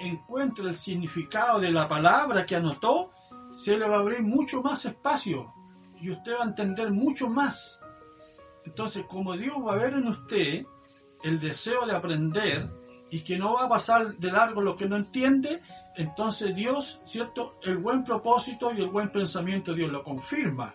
encuentre 0.00 0.66
el 0.66 0.74
significado 0.74 1.60
de 1.60 1.70
la 1.70 1.86
palabra 1.86 2.44
que 2.44 2.56
anotó, 2.56 3.12
se 3.52 3.78
le 3.78 3.88
va 3.88 3.98
a 3.98 4.00
abrir 4.00 4.24
mucho 4.24 4.62
más 4.62 4.84
espacio 4.84 5.54
y 6.00 6.10
usted 6.10 6.32
va 6.32 6.42
a 6.42 6.48
entender 6.48 6.90
mucho 6.90 7.28
más. 7.28 7.80
Entonces, 8.64 9.04
como 9.08 9.36
Dios 9.36 9.54
va 9.64 9.74
a 9.74 9.76
ver 9.76 9.94
en 9.94 10.08
usted 10.08 10.66
el 11.22 11.38
deseo 11.38 11.86
de 11.86 11.94
aprender, 11.94 12.68
y 13.10 13.20
que 13.20 13.38
no 13.38 13.54
va 13.54 13.64
a 13.64 13.68
pasar 13.68 14.16
de 14.16 14.30
largo 14.30 14.60
lo 14.60 14.76
que 14.76 14.88
no 14.88 14.96
entiende, 14.96 15.60
entonces 15.96 16.54
Dios, 16.54 17.00
¿cierto? 17.06 17.56
El 17.62 17.78
buen 17.78 18.04
propósito 18.04 18.72
y 18.72 18.80
el 18.80 18.88
buen 18.88 19.10
pensamiento 19.10 19.74
Dios 19.74 19.90
lo 19.90 20.02
confirma. 20.04 20.74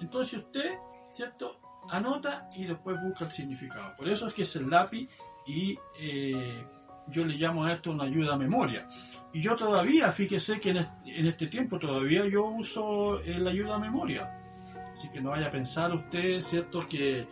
Entonces 0.00 0.40
usted, 0.40 0.78
¿cierto? 1.12 1.58
Anota 1.90 2.48
y 2.56 2.64
después 2.64 3.00
busca 3.02 3.24
el 3.26 3.32
significado. 3.32 3.94
Por 3.96 4.08
eso 4.08 4.28
es 4.28 4.34
que 4.34 4.42
es 4.42 4.56
el 4.56 4.70
lápiz 4.70 5.08
y 5.46 5.78
eh, 5.98 6.64
yo 7.08 7.24
le 7.24 7.36
llamo 7.36 7.64
a 7.64 7.72
esto 7.72 7.90
una 7.90 8.04
ayuda 8.04 8.34
a 8.34 8.38
memoria. 8.38 8.86
Y 9.32 9.42
yo 9.42 9.56
todavía, 9.56 10.10
fíjese 10.12 10.60
que 10.60 10.70
en 10.70 11.26
este, 11.26 11.48
tiempo 11.48 11.78
todavía 11.78 12.26
yo 12.26 12.46
uso 12.46 13.20
la 13.24 13.50
ayuda 13.50 13.76
a 13.76 13.78
memoria. 13.78 14.40
Así 14.92 15.10
que 15.10 15.20
no 15.20 15.30
vaya 15.30 15.48
a 15.48 15.50
pensar 15.50 15.92
usted, 15.92 16.40
¿cierto? 16.40 16.86
Que 16.88 17.26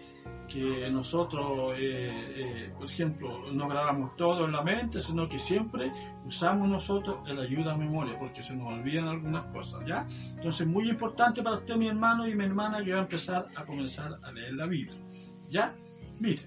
que 0.52 0.90
nosotros, 0.90 1.74
eh, 1.78 2.10
eh, 2.36 2.72
por 2.76 2.86
ejemplo, 2.86 3.52
no 3.52 3.68
grabamos 3.68 4.16
todo 4.16 4.44
en 4.44 4.52
la 4.52 4.62
mente, 4.62 5.00
sino 5.00 5.26
que 5.28 5.38
siempre 5.38 5.90
usamos 6.26 6.68
nosotros 6.68 7.26
el 7.28 7.38
ayuda 7.38 7.72
a 7.72 7.76
memoria, 7.76 8.16
porque 8.18 8.42
se 8.42 8.54
nos 8.54 8.72
olvidan 8.72 9.08
algunas 9.08 9.46
cosas, 9.52 9.82
¿ya? 9.86 10.06
Entonces, 10.36 10.66
muy 10.66 10.90
importante 10.90 11.42
para 11.42 11.56
usted, 11.56 11.76
mi 11.76 11.88
hermano 11.88 12.28
y 12.28 12.34
mi 12.34 12.44
hermana, 12.44 12.84
que 12.84 12.92
va 12.92 12.98
a 12.98 13.02
empezar 13.02 13.48
a 13.54 13.64
comenzar 13.64 14.18
a 14.22 14.32
leer 14.32 14.52
la 14.52 14.66
Biblia, 14.66 15.00
¿ya? 15.48 15.74
Mire, 16.20 16.42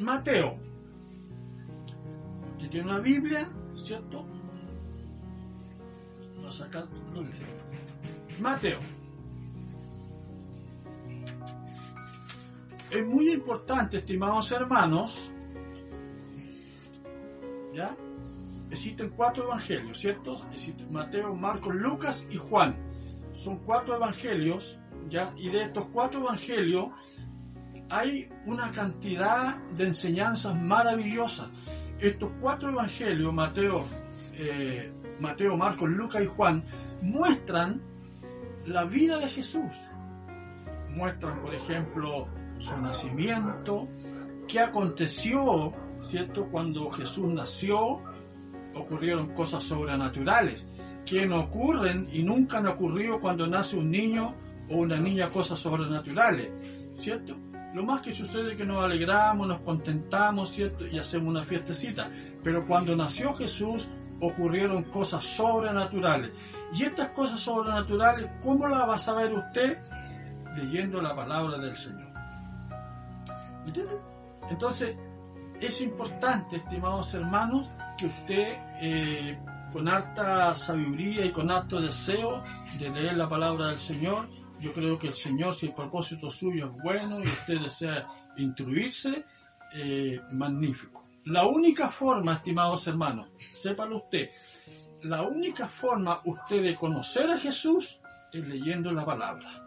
Mateo, 0.00 0.58
usted 2.52 2.68
tiene 2.68 2.90
una 2.90 3.00
Biblia, 3.00 3.48
¿cierto? 3.82 4.26
Va 6.44 6.48
a 6.48 6.52
sacar 6.52 6.86
los 7.14 7.26
Mateo 8.38 8.80
es 12.94 13.04
muy 13.04 13.32
importante, 13.32 13.98
estimados 13.98 14.52
hermanos, 14.52 15.32
¿ya? 17.72 17.96
Existen 18.70 19.10
cuatro 19.10 19.44
evangelios, 19.44 19.98
¿cierto? 19.98 20.36
Existen 20.52 20.92
Mateo, 20.92 21.34
Marcos, 21.34 21.74
Lucas 21.74 22.26
y 22.30 22.36
Juan. 22.36 22.76
Son 23.32 23.58
cuatro 23.58 23.96
evangelios, 23.96 24.78
¿ya? 25.08 25.34
Y 25.36 25.50
de 25.50 25.64
estos 25.64 25.86
cuatro 25.86 26.20
evangelios 26.20 26.90
hay 27.90 28.30
una 28.46 28.70
cantidad 28.70 29.56
de 29.74 29.86
enseñanzas 29.86 30.54
maravillosas. 30.54 31.50
Estos 31.98 32.30
cuatro 32.40 32.70
evangelios, 32.70 33.34
Mateo, 33.34 33.84
eh, 34.34 34.92
Mateo, 35.20 35.56
Marcos, 35.56 35.88
Lucas 35.88 36.22
y 36.22 36.26
Juan, 36.26 36.64
muestran 37.02 37.82
la 38.66 38.84
vida 38.84 39.18
de 39.18 39.26
Jesús. 39.26 39.72
Muestran, 40.90 41.42
por 41.42 41.54
ejemplo, 41.54 42.28
su 42.58 42.80
nacimiento, 42.80 43.88
qué 44.48 44.60
aconteció, 44.60 45.72
¿cierto? 46.02 46.46
Cuando 46.50 46.90
Jesús 46.90 47.26
nació, 47.32 48.00
ocurrieron 48.74 49.34
cosas 49.34 49.64
sobrenaturales, 49.64 50.68
que 51.06 51.26
no 51.26 51.40
ocurren 51.40 52.08
y 52.12 52.22
nunca 52.22 52.58
han 52.58 52.66
ocurrido 52.66 53.20
cuando 53.20 53.46
nace 53.46 53.76
un 53.76 53.90
niño 53.90 54.34
o 54.70 54.76
una 54.76 54.98
niña 54.98 55.30
cosas 55.30 55.58
sobrenaturales, 55.58 56.50
¿cierto? 56.98 57.36
Lo 57.74 57.82
más 57.82 58.02
que 58.02 58.14
sucede 58.14 58.52
es 58.52 58.56
que 58.56 58.64
nos 58.64 58.84
alegramos, 58.84 59.48
nos 59.48 59.60
contentamos, 59.60 60.50
¿cierto? 60.50 60.86
Y 60.86 60.96
hacemos 60.96 61.28
una 61.28 61.42
fiestecita. 61.42 62.08
Pero 62.44 62.64
cuando 62.64 62.94
nació 62.94 63.34
Jesús, 63.34 63.88
ocurrieron 64.20 64.84
cosas 64.84 65.24
sobrenaturales. 65.24 66.30
Y 66.72 66.84
estas 66.84 67.08
cosas 67.08 67.40
sobrenaturales, 67.40 68.30
¿cómo 68.40 68.68
las 68.68 68.88
va 68.88 68.94
a 68.94 68.98
saber 68.98 69.34
usted? 69.34 69.78
Leyendo 70.56 71.02
la 71.02 71.16
palabra 71.16 71.58
del 71.58 71.74
Señor. 71.74 72.03
Entonces, 74.50 74.96
es 75.60 75.80
importante, 75.80 76.56
estimados 76.56 77.14
hermanos, 77.14 77.68
que 77.98 78.06
usted 78.06 78.58
eh, 78.80 79.38
con 79.72 79.88
harta 79.88 80.54
sabiduría 80.54 81.24
y 81.24 81.32
con 81.32 81.50
alto 81.50 81.80
deseo 81.80 82.42
de 82.78 82.90
leer 82.90 83.16
la 83.16 83.28
palabra 83.28 83.68
del 83.68 83.78
Señor, 83.78 84.28
yo 84.60 84.72
creo 84.72 84.98
que 84.98 85.08
el 85.08 85.14
Señor, 85.14 85.54
si 85.54 85.66
el 85.66 85.74
propósito 85.74 86.30
suyo 86.30 86.66
es 86.66 86.82
bueno 86.82 87.20
y 87.20 87.24
usted 87.24 87.60
desea 87.60 88.06
instruirse, 88.36 89.24
eh, 89.74 90.20
magnífico. 90.32 91.04
La 91.24 91.46
única 91.46 91.88
forma, 91.88 92.34
estimados 92.34 92.86
hermanos, 92.86 93.28
sépalo 93.50 93.96
usted, 93.96 94.30
la 95.02 95.22
única 95.22 95.66
forma 95.66 96.20
usted 96.24 96.62
de 96.62 96.74
conocer 96.74 97.30
a 97.30 97.38
Jesús 97.38 98.00
es 98.32 98.48
leyendo 98.48 98.92
la 98.92 99.04
palabra. 99.04 99.63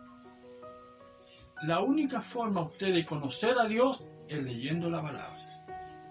La 1.64 1.82
única 1.82 2.22
forma 2.22 2.62
usted 2.62 2.94
de 2.94 3.06
conocer 3.06 3.56
a 3.60 3.68
Dios 3.68 4.06
es 4.28 4.44
leyendo 4.44 4.90
la 4.90 5.02
palabra. 5.02 5.38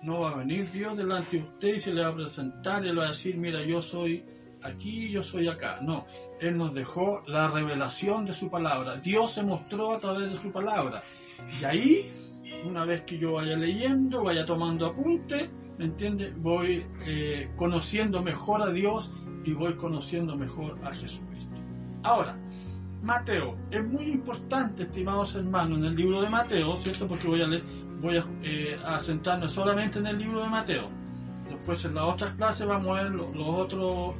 No 0.02 0.20
va 0.20 0.30
a 0.32 0.36
venir 0.36 0.70
Dios 0.70 0.96
delante 0.96 1.38
de 1.38 1.42
usted 1.44 1.74
y 1.74 1.80
se 1.80 1.92
le 1.92 2.02
va 2.02 2.08
a 2.08 2.14
presentar 2.14 2.84
y 2.84 2.88
le 2.88 2.94
va 2.96 3.04
a 3.04 3.08
decir, 3.08 3.36
mira, 3.36 3.62
yo 3.62 3.80
soy 3.80 4.24
aquí, 4.62 5.10
yo 5.10 5.22
soy 5.22 5.48
acá. 5.48 5.80
No, 5.82 6.06
Él 6.40 6.56
nos 6.56 6.74
dejó 6.74 7.22
la 7.26 7.48
revelación 7.48 8.24
de 8.24 8.32
su 8.32 8.50
palabra. 8.50 8.96
Dios 8.96 9.32
se 9.32 9.42
mostró 9.42 9.94
a 9.94 10.00
través 10.00 10.28
de 10.28 10.34
su 10.34 10.52
palabra. 10.52 11.02
Y 11.60 11.64
ahí, 11.64 12.10
una 12.68 12.84
vez 12.84 13.02
que 13.02 13.18
yo 13.18 13.34
vaya 13.34 13.56
leyendo, 13.56 14.24
vaya 14.24 14.44
tomando 14.44 14.86
apunte, 14.86 15.50
¿me 15.78 15.86
entiende? 15.86 16.32
Voy 16.36 16.86
eh, 17.06 17.50
conociendo 17.56 18.22
mejor 18.22 18.62
a 18.62 18.70
Dios 18.70 19.12
y 19.44 19.52
voy 19.52 19.74
conociendo 19.76 20.36
mejor 20.36 20.78
a 20.82 20.92
Jesucristo. 20.92 21.54
Ahora, 22.02 22.38
Mateo, 23.06 23.54
es 23.70 23.86
muy 23.86 24.06
importante, 24.06 24.82
estimados 24.82 25.36
hermanos, 25.36 25.78
en 25.78 25.84
el 25.84 25.94
libro 25.94 26.22
de 26.22 26.28
Mateo, 26.28 26.76
¿cierto? 26.76 27.06
Porque 27.06 27.28
voy 27.28 27.40
a, 27.40 27.46
leer, 27.46 27.62
voy 28.00 28.16
a, 28.16 28.26
eh, 28.42 28.76
solamente 29.46 30.00
en 30.00 30.08
el 30.08 30.18
libro 30.18 30.42
de 30.42 30.48
Mateo. 30.48 30.88
Después 31.48 31.84
en 31.84 31.94
las 31.94 32.02
otras 32.02 32.34
clases 32.34 32.66
vamos 32.66 32.98
a 32.98 33.02
ver 33.04 33.12
los, 33.12 33.28
otros, 33.36 34.16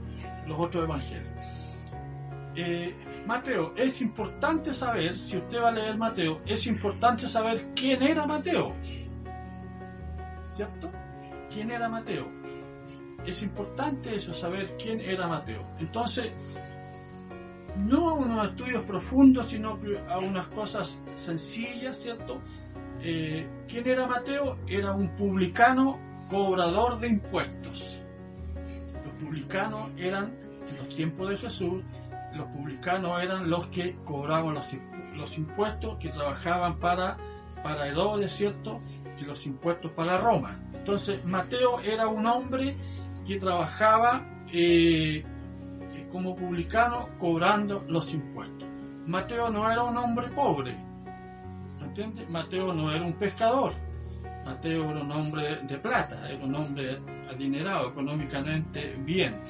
los 0.47 0.61
otros 0.61 0.85
evangelios. 0.85 1.27
Eh, 2.55 2.95
Mateo, 3.27 3.75
es 3.77 4.01
importante 4.01 4.73
saber, 4.73 5.17
si 5.17 5.39
usted 5.39 5.61
va 5.61 5.71
a 5.71 5.73
leer 5.73 5.99
Mateo, 5.99 6.41
es 6.47 6.69
importante 6.69 7.27
saber 7.27 7.73
quién 7.75 8.05
era 8.05 8.25
Mateo. 8.25 8.73
¿Cierto? 10.53 10.93
¿Quién 11.53 11.73
era 11.73 11.89
Mateo? 11.89 12.27
Es 13.27 13.43
importante 13.43 14.15
eso, 14.15 14.33
saber 14.33 14.77
quién 14.81 15.01
era 15.01 15.27
Mateo. 15.27 15.61
Entonces, 15.81 16.33
no 17.79 18.11
a 18.11 18.15
unos 18.15 18.47
estudios 18.47 18.85
profundos, 18.85 19.47
sino 19.47 19.79
a 20.09 20.19
unas 20.19 20.47
cosas 20.49 21.03
sencillas, 21.15 21.97
¿cierto? 21.97 22.41
Eh, 23.03 23.47
¿Quién 23.69 23.87
era 23.87 24.07
Mateo? 24.07 24.59
Era 24.67 24.93
un 24.93 25.09
publicano 25.17 25.99
cobrador 26.31 26.99
de 26.99 27.09
impuestos. 27.09 28.03
Los 29.05 29.15
publicanos 29.15 29.91
eran, 29.97 30.35
en 30.69 30.77
los 30.77 30.89
tiempos 30.89 31.31
de 31.31 31.37
Jesús, 31.37 31.85
los 32.35 32.47
publicanos 32.49 33.23
eran 33.23 33.49
los 33.49 33.69
que 33.69 33.97
cobraban 34.05 34.55
los, 34.55 35.39
impuestos, 35.39 35.97
que 35.99 36.09
trabajaban 36.09 36.79
para, 36.79 37.17
para 37.63 37.89
Herodes, 37.89 38.33
¿cierto? 38.33 38.81
Y 39.19 39.25
los 39.25 39.47
impuestos 39.47 39.93
para 39.93 40.19
Roma. 40.19 40.59
Entonces, 40.75 41.25
Mateo 41.25 41.81
era 41.81 42.09
un 42.09 42.27
hombre 42.27 42.75
que 43.27 43.39
trabajaba 43.39 44.27
eh, 44.53 45.25
como 46.17 46.35
publicano 46.35 47.11
cobrando 47.19 47.85
los 47.89 48.15
impuestos. 48.15 48.67
Mateo 49.07 49.51
no 49.51 49.71
era 49.71 49.83
un 49.83 49.99
hombre 49.99 50.31
pobre, 50.31 50.75
¿entiendes? 51.79 52.27
Mateo 52.31 52.73
no 52.73 52.91
era 52.91 53.05
un 53.05 53.13
pescador, 53.19 53.71
Mateo 54.47 54.93
era 54.93 55.03
un 55.03 55.13
hombre 55.13 55.57
de 55.65 55.77
plata, 55.77 56.27
era 56.27 56.43
un 56.43 56.55
hombre 56.55 57.03
adinerado 57.31 57.91
económicamente 57.91 58.97
bien. 59.05 59.43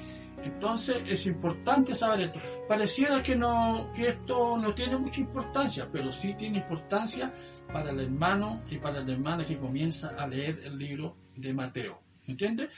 Entonces 0.43 1.05
es 1.07 1.27
importante 1.27 1.95
saber 1.95 2.23
esto. 2.23 2.41
Pareciera 2.69 3.23
que, 3.23 3.37
no, 3.37 3.87
que 3.95 4.09
esto 4.09 4.59
no 4.59 4.75
tiene 4.75 4.99
mucha 4.99 5.21
importancia, 5.21 5.89
pero 5.93 6.11
sí 6.11 6.35
tiene 6.35 6.59
importancia 6.59 7.31
para 7.73 7.91
el 7.91 8.01
hermano 8.01 8.61
y 8.69 8.79
para 8.79 9.03
la 9.03 9.13
hermana 9.13 9.45
que 9.45 9.57
comienza 9.57 10.21
a 10.21 10.27
leer 10.27 10.63
el 10.65 10.77
libro 10.77 11.17
de 11.37 11.55
Mateo. 11.55 12.03
¿Entiende? 12.27 12.71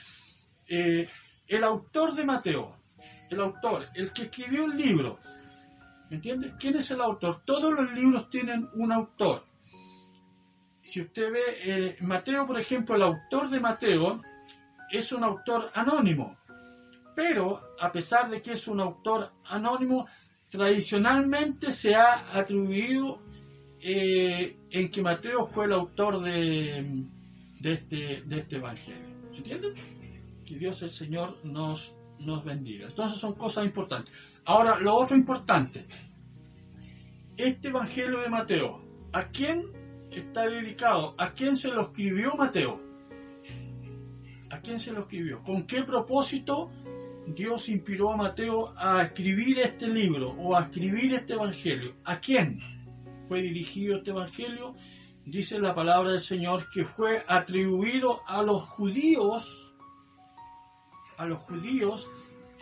Eh, 0.67 1.07
el 1.47 1.63
autor 1.63 2.13
de 2.13 2.23
Mateo, 2.23 2.78
el 3.29 3.39
autor, 3.41 3.87
el 3.93 4.11
que 4.11 4.23
escribió 4.23 4.65
el 4.65 4.77
libro. 4.77 5.19
¿Me 6.09 6.15
entiende? 6.15 6.53
¿Quién 6.59 6.75
es 6.77 6.89
el 6.91 7.01
autor? 7.01 7.43
Todos 7.45 7.71
los 7.71 7.91
libros 7.93 8.29
tienen 8.29 8.67
un 8.75 8.91
autor. 8.91 9.43
Si 10.81 11.01
usted 11.01 11.31
ve, 11.31 11.41
eh, 11.63 11.97
Mateo, 12.01 12.47
por 12.47 12.59
ejemplo, 12.59 12.95
el 12.95 13.03
autor 13.03 13.49
de 13.49 13.59
Mateo 13.59 14.21
es 14.89 15.11
un 15.11 15.23
autor 15.23 15.69
anónimo. 15.75 16.35
Pero, 17.15 17.59
a 17.79 17.91
pesar 17.91 18.29
de 18.29 18.41
que 18.41 18.53
es 18.53 18.67
un 18.67 18.79
autor 18.79 19.31
anónimo, 19.45 20.07
tradicionalmente 20.49 21.69
se 21.69 21.93
ha 21.93 22.15
atribuido 22.33 23.21
eh, 23.79 24.57
en 24.71 24.89
que 24.89 25.01
Mateo 25.01 25.43
fue 25.43 25.65
el 25.65 25.73
autor 25.73 26.21
de, 26.21 27.05
de, 27.59 27.71
este, 27.71 28.23
de 28.25 28.37
este 28.39 28.55
evangelio. 28.55 29.15
¿Entienden? 29.31 29.73
Que 30.43 30.55
Dios 30.55 30.81
el 30.81 30.89
Señor 30.89 31.39
nos 31.45 31.98
nos 32.19 32.43
bendiga. 32.43 32.87
Entonces 32.87 33.19
son 33.19 33.33
cosas 33.33 33.65
importantes. 33.65 34.13
Ahora, 34.45 34.79
lo 34.79 34.95
otro 34.95 35.15
importante. 35.15 35.85
Este 37.37 37.69
Evangelio 37.69 38.19
de 38.19 38.29
Mateo, 38.29 38.83
¿a 39.13 39.29
quién 39.29 39.63
está 40.11 40.47
dedicado? 40.47 41.15
¿A 41.17 41.33
quién 41.33 41.57
se 41.57 41.69
lo 41.69 41.81
escribió 41.83 42.35
Mateo? 42.35 42.81
¿A 44.51 44.59
quién 44.59 44.79
se 44.79 44.91
lo 44.91 45.01
escribió? 45.01 45.41
¿Con 45.43 45.65
qué 45.65 45.83
propósito 45.83 46.71
Dios 47.27 47.69
inspiró 47.69 48.11
a 48.11 48.17
Mateo 48.17 48.73
a 48.75 49.03
escribir 49.03 49.59
este 49.59 49.87
libro 49.87 50.31
o 50.31 50.57
a 50.57 50.63
escribir 50.63 51.13
este 51.13 51.33
Evangelio? 51.33 51.95
¿A 52.03 52.19
quién 52.19 52.59
fue 53.27 53.41
dirigido 53.41 53.97
este 53.97 54.09
Evangelio? 54.11 54.75
Dice 55.25 55.59
la 55.59 55.75
palabra 55.75 56.11
del 56.11 56.19
Señor 56.19 56.69
que 56.71 56.83
fue 56.83 57.23
atribuido 57.27 58.21
a 58.25 58.41
los 58.41 58.63
judíos 58.63 59.68
a 61.19 61.25
los 61.25 61.39
judíos 61.41 62.09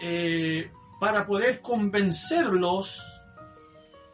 eh, 0.02 0.72
para 1.00 1.26
poder 1.26 1.62
convencerlos 1.62 3.22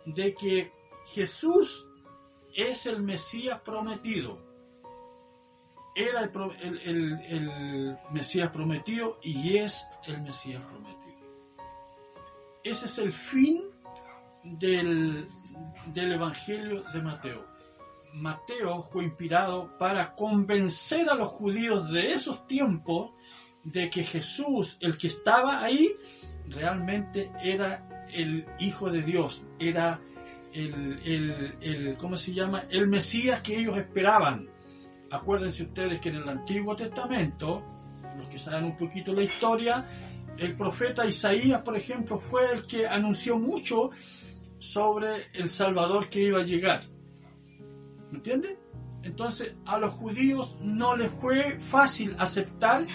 de 0.05 0.35
que 0.35 0.71
Jesús 1.05 1.87
es 2.53 2.85
el 2.85 3.01
Mesías 3.01 3.61
prometido. 3.61 4.37
Era 5.95 6.23
el, 6.23 7.97
Mesías 8.11 8.51
prometido 8.51 9.19
y 9.21 9.57
es 9.57 9.87
el 10.07 10.21
Mesías 10.21 10.61
prometido. 10.63 11.03
Ese 12.63 12.85
es 12.87 12.97
el 12.97 13.13
fin 13.13 13.63
del, 14.43 15.25
del 15.93 16.13
Evangelio 16.13 16.83
de 16.91 17.01
Mateo. 17.01 17.45
Mateo 18.13 18.81
fue 18.81 19.05
inspirado 19.05 19.69
para 19.79 20.13
convencer 20.15 21.09
a 21.09 21.15
los 21.15 21.29
judíos 21.29 21.89
de 21.91 22.13
esos 22.13 22.45
tiempos 22.47 23.11
de 23.63 23.89
que 23.89 24.03
Jesús, 24.03 24.77
el 24.81 24.97
que 24.97 25.07
estaba 25.07 25.63
ahí, 25.63 25.95
realmente 26.47 27.31
era 27.41 28.05
el 28.11 28.45
Hijo 28.59 28.89
de 28.89 29.01
Dios, 29.01 29.45
era 29.59 30.01
el, 30.53 30.99
el, 31.03 31.57
el, 31.61 31.97
¿cómo 31.97 32.15
se 32.17 32.33
llama? 32.33 32.65
El 32.69 32.87
Mesías 32.87 33.41
que 33.41 33.57
ellos 33.57 33.77
esperaban. 33.77 34.49
Acuérdense 35.11 35.63
ustedes 35.63 35.99
que 35.99 36.09
en 36.09 36.15
el 36.15 36.29
Antiguo 36.29 36.75
Testamento, 36.75 37.63
los 38.17 38.27
que 38.27 38.39
saben 38.39 38.65
un 38.65 38.77
poquito 38.77 39.13
la 39.13 39.23
historia, 39.23 39.85
el 40.37 40.55
profeta 40.55 41.05
Isaías, 41.05 41.61
por 41.61 41.77
ejemplo, 41.77 42.17
fue 42.17 42.51
el 42.51 42.65
que 42.65 42.87
anunció 42.87 43.37
mucho 43.37 43.91
sobre 44.59 45.27
el 45.33 45.49
Salvador 45.49 46.09
que 46.09 46.21
iba 46.21 46.39
a 46.39 46.43
llegar. 46.43 46.83
¿Me 48.11 48.17
entienden? 48.17 48.57
Entonces 49.03 49.55
a 49.65 49.77
los 49.77 49.93
judíos 49.93 50.55
no 50.61 50.95
les 50.95 51.11
fue 51.11 51.59
fácil 51.59 52.15
aceptar 52.17 52.85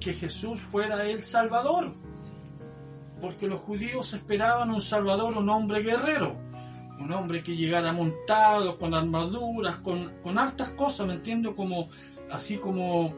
que 0.00 0.14
Jesús 0.14 0.60
fuera 0.60 1.04
el 1.04 1.22
Salvador, 1.22 1.94
porque 3.20 3.46
los 3.46 3.60
judíos 3.60 4.12
esperaban 4.14 4.70
un 4.70 4.80
Salvador, 4.80 5.36
un 5.36 5.48
hombre 5.48 5.82
guerrero, 5.82 6.36
un 6.98 7.12
hombre 7.12 7.42
que 7.42 7.56
llegara 7.56 7.92
montado, 7.92 8.78
con 8.78 8.94
armaduras, 8.94 9.76
con, 9.78 10.14
con 10.22 10.38
hartas 10.38 10.70
cosas, 10.70 11.06
¿me 11.06 11.14
entiendo? 11.14 11.54
Como, 11.54 11.88
así 12.30 12.56
como, 12.56 13.14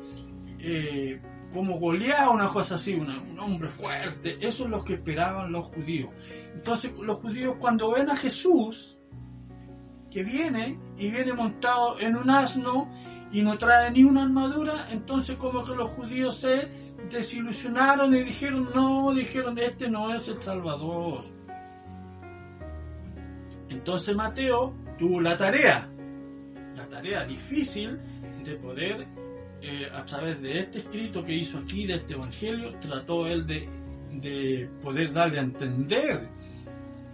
eh, 0.58 1.20
como 1.52 1.78
goleado, 1.78 2.32
una 2.32 2.48
cosa 2.48 2.76
así, 2.76 2.94
un 2.94 3.38
hombre 3.38 3.68
fuerte. 3.68 4.38
Eso 4.40 4.64
es 4.64 4.70
lo 4.70 4.84
que 4.84 4.94
esperaban 4.94 5.52
los 5.52 5.66
judíos. 5.66 6.10
Entonces 6.54 6.92
los 6.98 7.18
judíos 7.18 7.56
cuando 7.58 7.92
ven 7.92 8.10
a 8.10 8.16
Jesús, 8.16 8.98
que 10.10 10.22
viene 10.22 10.78
y 10.98 11.10
viene 11.10 11.32
montado 11.32 11.98
en 11.98 12.16
un 12.16 12.30
asno 12.30 12.90
y 13.32 13.42
no 13.42 13.56
trae 13.56 13.90
ni 13.90 14.04
una 14.04 14.22
armadura, 14.22 14.74
entonces 14.90 15.36
como 15.38 15.64
que 15.64 15.74
los 15.74 15.90
judíos 15.90 16.36
se 16.36 16.68
desilusionaron 17.10 18.14
y 18.14 18.22
dijeron, 18.22 18.68
no, 18.74 19.12
dijeron, 19.14 19.58
este 19.58 19.88
no 19.88 20.14
es 20.14 20.28
el 20.28 20.40
Salvador. 20.40 21.22
Entonces 23.70 24.14
Mateo 24.14 24.74
tuvo 24.98 25.20
la 25.22 25.36
tarea, 25.36 25.88
la 26.76 26.88
tarea 26.88 27.24
difícil 27.24 27.98
de 28.44 28.54
poder, 28.56 29.06
eh, 29.62 29.88
a 29.90 30.04
través 30.04 30.42
de 30.42 30.58
este 30.58 30.78
escrito 30.78 31.24
que 31.24 31.32
hizo 31.32 31.58
aquí, 31.58 31.86
de 31.86 31.94
este 31.94 32.14
Evangelio, 32.14 32.74
trató 32.80 33.26
él 33.26 33.46
de, 33.46 33.66
de 34.12 34.68
poder 34.82 35.10
darle 35.12 35.38
a 35.38 35.42
entender 35.42 36.28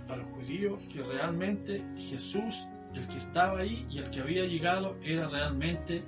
a 0.09 0.17
los 0.17 0.27
judíos 0.31 0.83
que 0.93 1.03
realmente 1.03 1.85
Jesús 1.97 2.67
el 2.95 3.07
que 3.07 3.19
estaba 3.19 3.61
ahí 3.61 3.87
y 3.91 3.99
el 3.99 4.11
que 4.11 4.21
había 4.21 4.45
llegado 4.45 4.97
era 5.03 5.29
realmente 5.29 6.03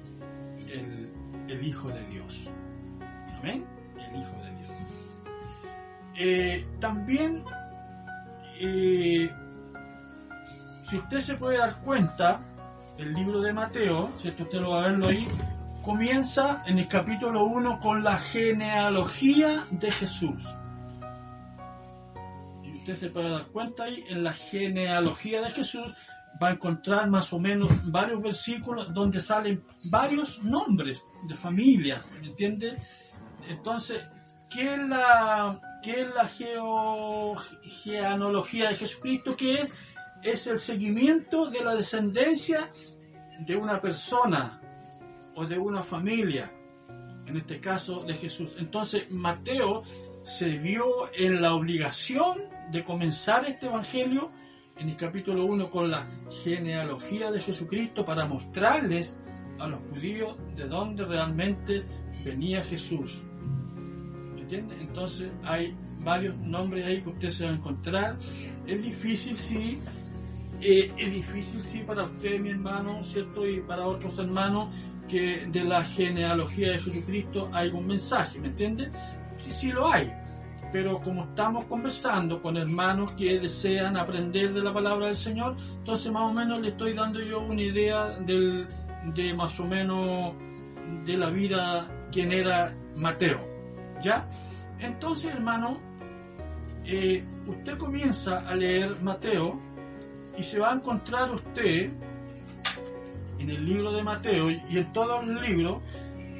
el, 0.69 1.09
Hijo 1.62 1.88
de 1.88 2.07
Dios. 2.07 2.53
Amén. 3.38 3.66
El 3.97 4.21
Hijo 4.21 4.37
de 4.43 4.51
Dios. 4.57 4.71
Eh, 6.16 6.66
también, 6.81 7.43
eh, 8.61 9.29
si 10.88 10.97
usted 10.97 11.21
se 11.21 11.35
puede 11.35 11.59
dar 11.59 11.77
cuenta, 11.81 12.40
el 12.99 13.12
libro 13.14 13.40
de 13.40 13.53
Mateo, 13.53 14.11
¿cierto? 14.16 14.45
Usted 14.45 14.61
lo 14.61 14.71
va 14.71 14.85
a 14.85 14.87
verlo 14.88 15.09
ahí, 15.09 15.27
comienza 15.83 16.62
en 16.66 16.79
el 16.79 16.87
capítulo 16.87 17.45
1 17.45 17.81
con 17.81 18.05
la 18.05 18.19
genealogía 18.19 19.64
de 19.71 19.90
Jesús. 19.90 20.55
Y 22.62 22.77
usted 22.77 22.97
se 22.97 23.09
puede 23.09 23.31
dar 23.31 23.47
cuenta 23.47 23.85
ahí, 23.85 24.05
en 24.09 24.23
la 24.23 24.33
genealogía 24.35 25.40
de 25.40 25.51
Jesús 25.51 25.95
va 26.42 26.48
a 26.48 26.53
encontrar 26.53 27.09
más 27.09 27.33
o 27.33 27.38
menos 27.38 27.70
varios 27.90 28.22
versículos 28.22 28.92
donde 28.94 29.20
salen 29.20 29.62
varios 29.85 30.42
nombres 30.42 31.05
de 31.29 31.35
familias, 31.35 32.11
¿me 32.20 32.29
entiende? 32.29 32.76
Entonces, 33.48 34.03
¿qué 34.50 34.74
es 34.74 34.79
la, 34.88 35.59
qué 35.83 36.03
es 36.03 36.14
la 36.14 36.26
de 38.70 38.76
Jesucristo? 38.76 39.37
¿Qué 39.37 39.55
es? 39.55 39.70
Es 40.22 40.46
el 40.46 40.59
seguimiento 40.59 41.50
de 41.50 41.64
la 41.64 41.74
descendencia 41.74 42.70
de 43.40 43.57
una 43.57 43.81
persona 43.81 44.61
o 45.35 45.46
de 45.46 45.59
una 45.59 45.83
familia, 45.83 46.53
en 47.26 47.37
este 47.37 47.61
caso 47.61 48.03
de 48.05 48.14
Jesús. 48.14 48.57
Entonces, 48.59 49.11
Mateo 49.11 49.83
se 50.22 50.59
vio 50.59 51.11
en 51.14 51.40
la 51.40 51.55
obligación 51.55 52.38
de 52.70 52.85
comenzar 52.85 53.46
este 53.46 53.66
evangelio 53.66 54.31
en 54.81 54.88
el 54.88 54.97
capítulo 54.97 55.45
1 55.45 55.71
con 55.71 55.90
la 55.90 56.09
genealogía 56.43 57.31
de 57.31 57.38
Jesucristo 57.38 58.03
para 58.03 58.25
mostrarles 58.25 59.21
a 59.59 59.69
los 59.69 59.79
judíos 59.90 60.37
de 60.57 60.66
dónde 60.66 61.05
realmente 61.05 61.85
venía 62.25 62.64
Jesús. 62.64 63.23
¿Entiende? 64.38 64.81
Entonces 64.81 65.31
hay 65.45 65.77
varios 66.03 66.35
nombres 66.38 66.87
ahí 66.87 67.03
que 67.03 67.11
usted 67.11 67.29
se 67.29 67.45
va 67.45 67.51
a 67.51 67.55
encontrar. 67.55 68.16
Es 68.66 68.83
difícil, 68.83 69.37
sí. 69.37 69.79
Eh, 70.62 70.90
es 70.97 71.12
difícil, 71.12 71.61
sí, 71.61 71.83
para 71.87 72.05
usted, 72.05 72.40
mi 72.40 72.49
hermano, 72.49 73.03
¿cierto? 73.03 73.47
Y 73.47 73.61
para 73.61 73.87
otros 73.87 74.19
hermanos, 74.19 74.69
que 75.09 75.47
de 75.47 75.64
la 75.64 75.85
genealogía 75.85 76.73
de 76.73 76.79
Jesucristo 76.79 77.51
hay 77.53 77.69
un 77.69 77.87
mensaje, 77.87 78.38
¿me 78.38 78.49
entiende? 78.49 78.90
Sí, 79.38 79.53
sí 79.53 79.73
lo 79.73 79.90
hay 79.90 80.11
pero 80.73 81.01
como 81.01 81.23
estamos 81.23 81.65
conversando 81.65 82.41
con 82.41 82.57
hermanos 82.57 83.13
que 83.13 83.39
desean 83.39 83.97
aprender 83.97 84.53
de 84.53 84.63
la 84.63 84.73
palabra 84.73 85.07
del 85.07 85.17
Señor, 85.17 85.57
entonces 85.79 86.13
más 86.13 86.23
o 86.23 86.33
menos 86.33 86.61
le 86.61 86.69
estoy 86.69 86.95
dando 86.95 87.21
yo 87.21 87.41
una 87.41 87.63
idea 87.63 88.11
del, 88.21 88.69
de 89.15 89.35
más 89.35 89.59
o 89.59 89.67
menos 89.67 90.35
de 91.05 91.17
la 91.17 91.31
vida 91.31 91.89
quien 92.13 92.33
era 92.33 92.75
Mateo. 92.97 93.41
¿Ya? 94.03 94.27
Entonces, 94.79 95.35
hermano, 95.35 95.79
eh, 96.85 97.25
usted 97.47 97.77
comienza 97.77 98.49
a 98.49 98.55
leer 98.55 98.97
Mateo 99.03 99.59
y 100.39 100.43
se 100.43 100.59
va 100.59 100.71
a 100.71 100.75
encontrar 100.75 101.31
usted 101.33 101.91
en 103.39 103.51
el 103.51 103.65
libro 103.65 103.93
de 103.93 104.03
Mateo 104.03 104.51
y 104.51 104.79
en 104.79 104.93
todos 104.93 105.27
los 105.27 105.41
libros 105.49 105.79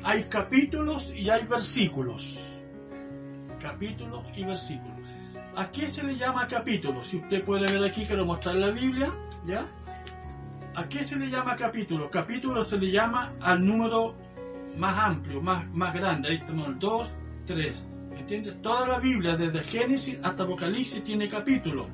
hay 0.03 0.25
capítulos 0.25 1.12
y 1.14 1.29
hay 1.29 1.45
versículos 1.45 2.60
capítulos 3.61 4.25
y 4.35 4.44
versículos. 4.44 4.96
¿A 5.55 5.70
qué 5.70 5.87
se 5.88 6.03
le 6.03 6.16
llama 6.16 6.49
capítulo? 6.49 7.05
Si 7.05 7.18
usted 7.18 7.44
puede 7.44 7.73
ver 7.73 7.88
aquí, 7.88 8.05
quiero 8.05 8.25
mostrar 8.25 8.57
la 8.57 8.70
Biblia, 8.70 9.12
¿ya? 9.46 9.66
¿A 10.75 10.88
qué 10.88 11.05
se 11.05 11.16
le 11.16 11.29
llama 11.29 11.57
capítulo? 11.57 12.11
Capítulo 12.11 12.64
se 12.64 12.79
le 12.79 12.90
llama 12.90 13.33
al 13.40 13.64
número 13.64 14.14
más 14.77 14.99
amplio, 14.99 15.42
más, 15.42 15.68
más 15.70 15.92
grande. 15.92 16.31
Ahí 16.31 16.38
tenemos 16.38 16.68
el 16.68 16.79
2, 16.79 17.14
3. 17.46 17.85
¿Entiendes? 18.18 18.62
Toda 18.62 18.87
la 18.87 18.99
Biblia, 18.99 19.37
desde 19.37 19.61
Génesis 19.61 20.18
hasta 20.23 20.44
Apocalipsis, 20.44 21.03
tiene 21.03 21.29
capítulos. 21.29 21.88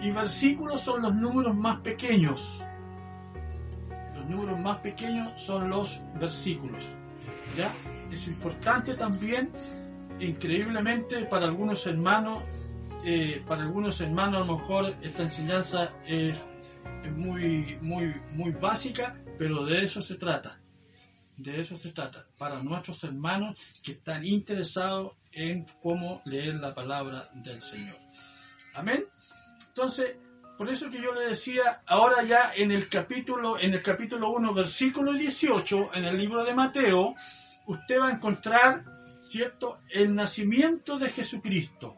Y 0.00 0.10
versículos 0.10 0.80
son 0.82 1.02
los 1.02 1.14
números 1.14 1.56
más 1.56 1.80
pequeños. 1.80 2.62
Los 4.14 4.26
números 4.26 4.60
más 4.60 4.78
pequeños 4.78 5.40
son 5.40 5.68
los 5.68 6.02
versículos. 6.20 6.94
¿Ya? 7.56 7.70
Es 8.12 8.28
importante 8.28 8.94
también 8.94 9.50
increíblemente 10.20 11.24
para 11.26 11.46
algunos 11.46 11.86
hermanos, 11.86 12.42
eh, 13.04 13.42
para 13.46 13.62
algunos 13.62 14.00
hermanos 14.00 14.42
a 14.42 14.46
lo 14.46 14.56
mejor 14.56 14.94
esta 15.02 15.22
enseñanza 15.22 15.92
es, 16.06 16.38
muy, 17.14 17.78
muy, 17.80 18.14
muy 18.32 18.50
básica, 18.50 19.16
pero 19.38 19.64
de 19.64 19.84
eso 19.84 20.02
se 20.02 20.16
trata. 20.16 20.60
De 21.36 21.60
eso 21.60 21.76
se 21.76 21.92
trata. 21.92 22.26
Para 22.36 22.62
nuestros 22.62 23.04
hermanos 23.04 23.56
que 23.84 23.92
están 23.92 24.24
interesados 24.24 25.12
en 25.32 25.66
cómo 25.82 26.20
leer 26.24 26.56
la 26.56 26.74
palabra 26.74 27.30
del 27.34 27.60
Señor. 27.60 27.96
Amén. 28.74 29.04
Entonces, 29.68 30.16
por 30.58 30.70
eso 30.70 30.90
que 30.90 31.00
yo 31.00 31.12
le 31.12 31.28
decía, 31.28 31.80
ahora 31.86 32.24
ya 32.24 32.52
en 32.56 32.72
el 32.72 32.88
capítulo, 32.88 33.58
en 33.58 33.74
el 33.74 33.82
capítulo 33.82 34.30
1, 34.30 34.54
versículo 34.54 35.12
18, 35.12 35.90
en 35.94 36.06
el 36.06 36.16
libro 36.16 36.44
de 36.44 36.54
Mateo, 36.54 37.14
usted 37.66 38.00
va 38.00 38.08
a 38.08 38.12
encontrar 38.12 38.95
¿cierto? 39.28 39.78
El 39.90 40.14
nacimiento 40.14 40.98
de 40.98 41.08
Jesucristo. 41.10 41.96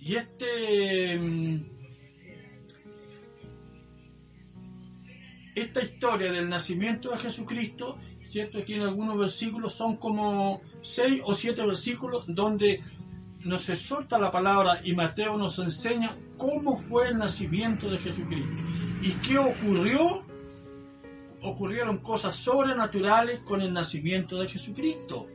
Y 0.00 0.16
este, 0.16 1.18
mm, 1.18 1.64
esta 5.54 5.82
historia 5.82 6.32
del 6.32 6.48
nacimiento 6.48 7.10
de 7.10 7.18
Jesucristo, 7.18 7.98
¿cierto? 8.26 8.62
Tiene 8.64 8.84
algunos 8.84 9.16
versículos, 9.16 9.72
son 9.74 9.96
como 9.96 10.60
seis 10.82 11.22
o 11.24 11.34
siete 11.34 11.64
versículos 11.64 12.24
donde 12.26 12.82
nos 13.44 13.68
exhorta 13.68 14.18
la 14.18 14.30
palabra 14.30 14.80
y 14.84 14.94
Mateo 14.94 15.36
nos 15.36 15.58
enseña 15.58 16.16
cómo 16.36 16.76
fue 16.76 17.08
el 17.08 17.18
nacimiento 17.18 17.88
de 17.88 17.98
Jesucristo 17.98 18.62
y 19.02 19.10
qué 19.26 19.38
ocurrió 19.38 20.24
ocurrieron 21.42 21.98
cosas 21.98 22.36
sobrenaturales 22.36 23.40
con 23.40 23.60
el 23.60 23.72
nacimiento 23.72 24.38
de 24.40 24.48
Jesucristo. 24.48 25.26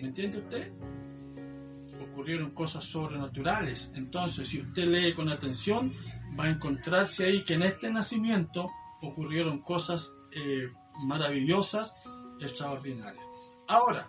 ¿Me 0.00 0.08
entiende 0.08 0.38
usted? 0.38 0.72
Ocurrieron 2.10 2.50
cosas 2.50 2.84
sobrenaturales. 2.84 3.92
Entonces, 3.94 4.48
si 4.48 4.60
usted 4.60 4.84
lee 4.84 5.12
con 5.12 5.28
atención, 5.28 5.92
va 6.38 6.44
a 6.44 6.50
encontrarse 6.50 7.26
ahí 7.26 7.44
que 7.44 7.54
en 7.54 7.62
este 7.62 7.90
nacimiento 7.90 8.70
ocurrieron 9.02 9.60
cosas 9.60 10.12
eh, 10.32 10.70
maravillosas, 11.02 11.94
extraordinarias. 12.40 13.24
Ahora, 13.68 14.08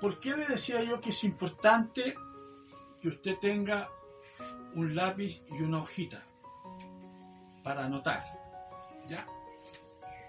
¿por 0.00 0.18
qué 0.18 0.36
le 0.36 0.46
decía 0.46 0.82
yo 0.82 1.00
que 1.00 1.10
es 1.10 1.24
importante 1.24 2.14
que 3.00 3.08
usted 3.08 3.38
tenga 3.40 3.88
un 4.74 4.94
lápiz 4.94 5.42
y 5.50 5.62
una 5.62 5.78
hojita? 5.78 6.22
Para 7.62 7.84
anotar. 7.84 8.24
¿Ya? 9.08 9.26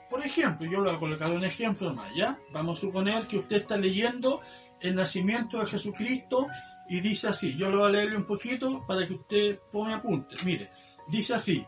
Por 0.09 0.25
ejemplo, 0.25 0.69
yo 0.69 0.81
le 0.81 0.89
voy 0.89 0.95
a 0.95 0.99
colocar 0.99 1.31
un 1.31 1.43
ejemplo 1.43 1.93
más, 1.93 2.13
¿ya? 2.13 2.37
Vamos 2.51 2.77
a 2.77 2.81
suponer 2.81 3.25
que 3.27 3.37
usted 3.37 3.57
está 3.57 3.77
leyendo 3.77 4.41
el 4.81 4.95
nacimiento 4.95 5.59
de 5.59 5.67
Jesucristo 5.67 6.47
y 6.89 6.99
dice 6.99 7.29
así, 7.29 7.55
yo 7.55 7.69
lo 7.69 7.79
voy 7.79 7.87
a 7.87 7.91
leerle 7.91 8.17
un 8.17 8.25
poquito 8.25 8.85
para 8.85 9.07
que 9.07 9.13
usted 9.13 9.59
ponga 9.71 9.95
apuntes. 9.95 10.43
Mire, 10.43 10.69
dice 11.07 11.35
así, 11.35 11.65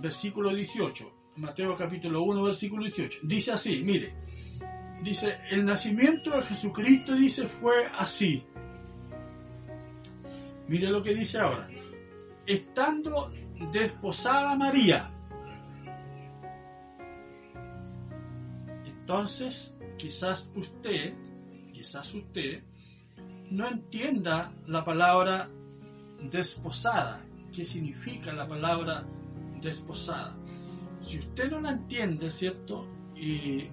versículo 0.00 0.52
18, 0.52 1.16
Mateo 1.36 1.74
capítulo 1.74 2.22
1, 2.24 2.42
versículo 2.42 2.82
18, 2.82 3.20
dice 3.22 3.52
así, 3.52 3.82
mire, 3.82 4.14
dice, 5.02 5.38
el 5.50 5.64
nacimiento 5.64 6.32
de 6.32 6.42
Jesucristo, 6.42 7.14
dice, 7.14 7.46
fue 7.46 7.86
así. 7.86 8.44
Mire 10.68 10.90
lo 10.90 11.00
que 11.00 11.14
dice 11.14 11.38
ahora, 11.38 11.70
estando 12.44 13.32
desposada 13.72 14.56
María. 14.56 15.10
Entonces, 18.84 19.76
quizás 19.96 20.50
usted, 20.54 21.14
quizás 21.72 22.14
usted, 22.14 22.62
no 23.50 23.68
entienda 23.68 24.52
la 24.66 24.84
palabra 24.84 25.48
desposada. 26.20 27.24
¿Qué 27.54 27.64
significa 27.64 28.32
la 28.32 28.48
palabra 28.48 29.06
desposada? 29.62 30.36
Si 31.00 31.18
usted 31.18 31.50
no 31.50 31.60
la 31.60 31.70
entiende, 31.70 32.30
¿cierto? 32.30 32.88
Y, 33.14 33.70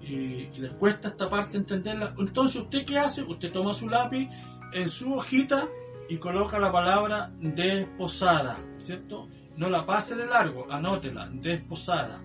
le 0.57 0.69
cuesta 0.77 1.09
esta 1.09 1.29
parte 1.29 1.57
entenderla, 1.57 2.15
entonces 2.17 2.61
usted 2.61 2.85
qué 2.85 2.97
hace? 2.97 3.23
Usted 3.23 3.51
toma 3.51 3.73
su 3.73 3.89
lápiz 3.89 4.29
en 4.71 4.89
su 4.89 5.13
hojita 5.13 5.67
y 6.07 6.17
coloca 6.17 6.59
la 6.59 6.71
palabra 6.71 7.33
desposada, 7.39 8.63
¿cierto? 8.77 9.27
No 9.55 9.69
la 9.69 9.85
pase 9.85 10.15
de 10.15 10.25
largo, 10.25 10.71
anótela, 10.71 11.29
desposada. 11.29 12.21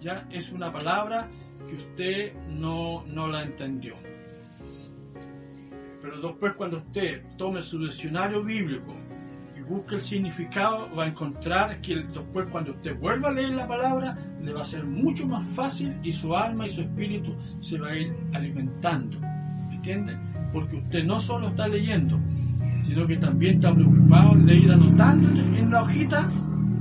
Ya 0.00 0.26
es 0.30 0.52
una 0.52 0.72
palabra 0.72 1.28
que 1.68 1.76
usted 1.76 2.34
no, 2.48 3.04
no 3.06 3.28
la 3.28 3.42
entendió. 3.42 3.94
Pero 6.02 6.20
después 6.20 6.54
cuando 6.54 6.76
usted 6.76 7.24
tome 7.36 7.62
su 7.62 7.78
diccionario 7.78 8.42
bíblico 8.42 8.94
y 9.56 9.60
busque 9.62 9.96
el 9.96 10.02
significado, 10.02 10.88
va 10.94 11.04
a 11.04 11.08
encontrar 11.08 11.80
que 11.80 11.96
después 11.96 12.46
cuando 12.50 12.72
usted 12.72 12.96
vuelva 12.98 13.28
a 13.28 13.32
leer 13.32 13.54
la 13.54 13.66
palabra, 13.66 14.16
le 14.40 14.52
va 14.52 14.62
a 14.62 14.64
ser 14.64 14.84
mucho 14.84 15.26
más 15.26 15.44
fácil 15.44 15.98
y 16.02 16.12
su 16.12 16.36
alma 16.36 16.66
y 16.66 16.68
su 16.68 16.82
espíritu 16.82 17.34
se 17.60 17.78
va 17.78 17.88
a 17.88 17.96
ir 17.96 18.14
alimentando. 18.32 19.18
¿Entiende? 19.70 20.16
Porque 20.52 20.76
usted 20.76 21.04
no 21.04 21.20
solo 21.20 21.48
está 21.48 21.68
leyendo, 21.68 22.18
sino 22.80 23.06
que 23.06 23.16
también 23.16 23.56
está 23.56 23.74
preocupado 23.74 24.34
de 24.36 24.54
ir 24.54 24.72
anotando 24.72 25.28
en 25.56 25.70
la 25.70 25.82
hojita, 25.82 26.26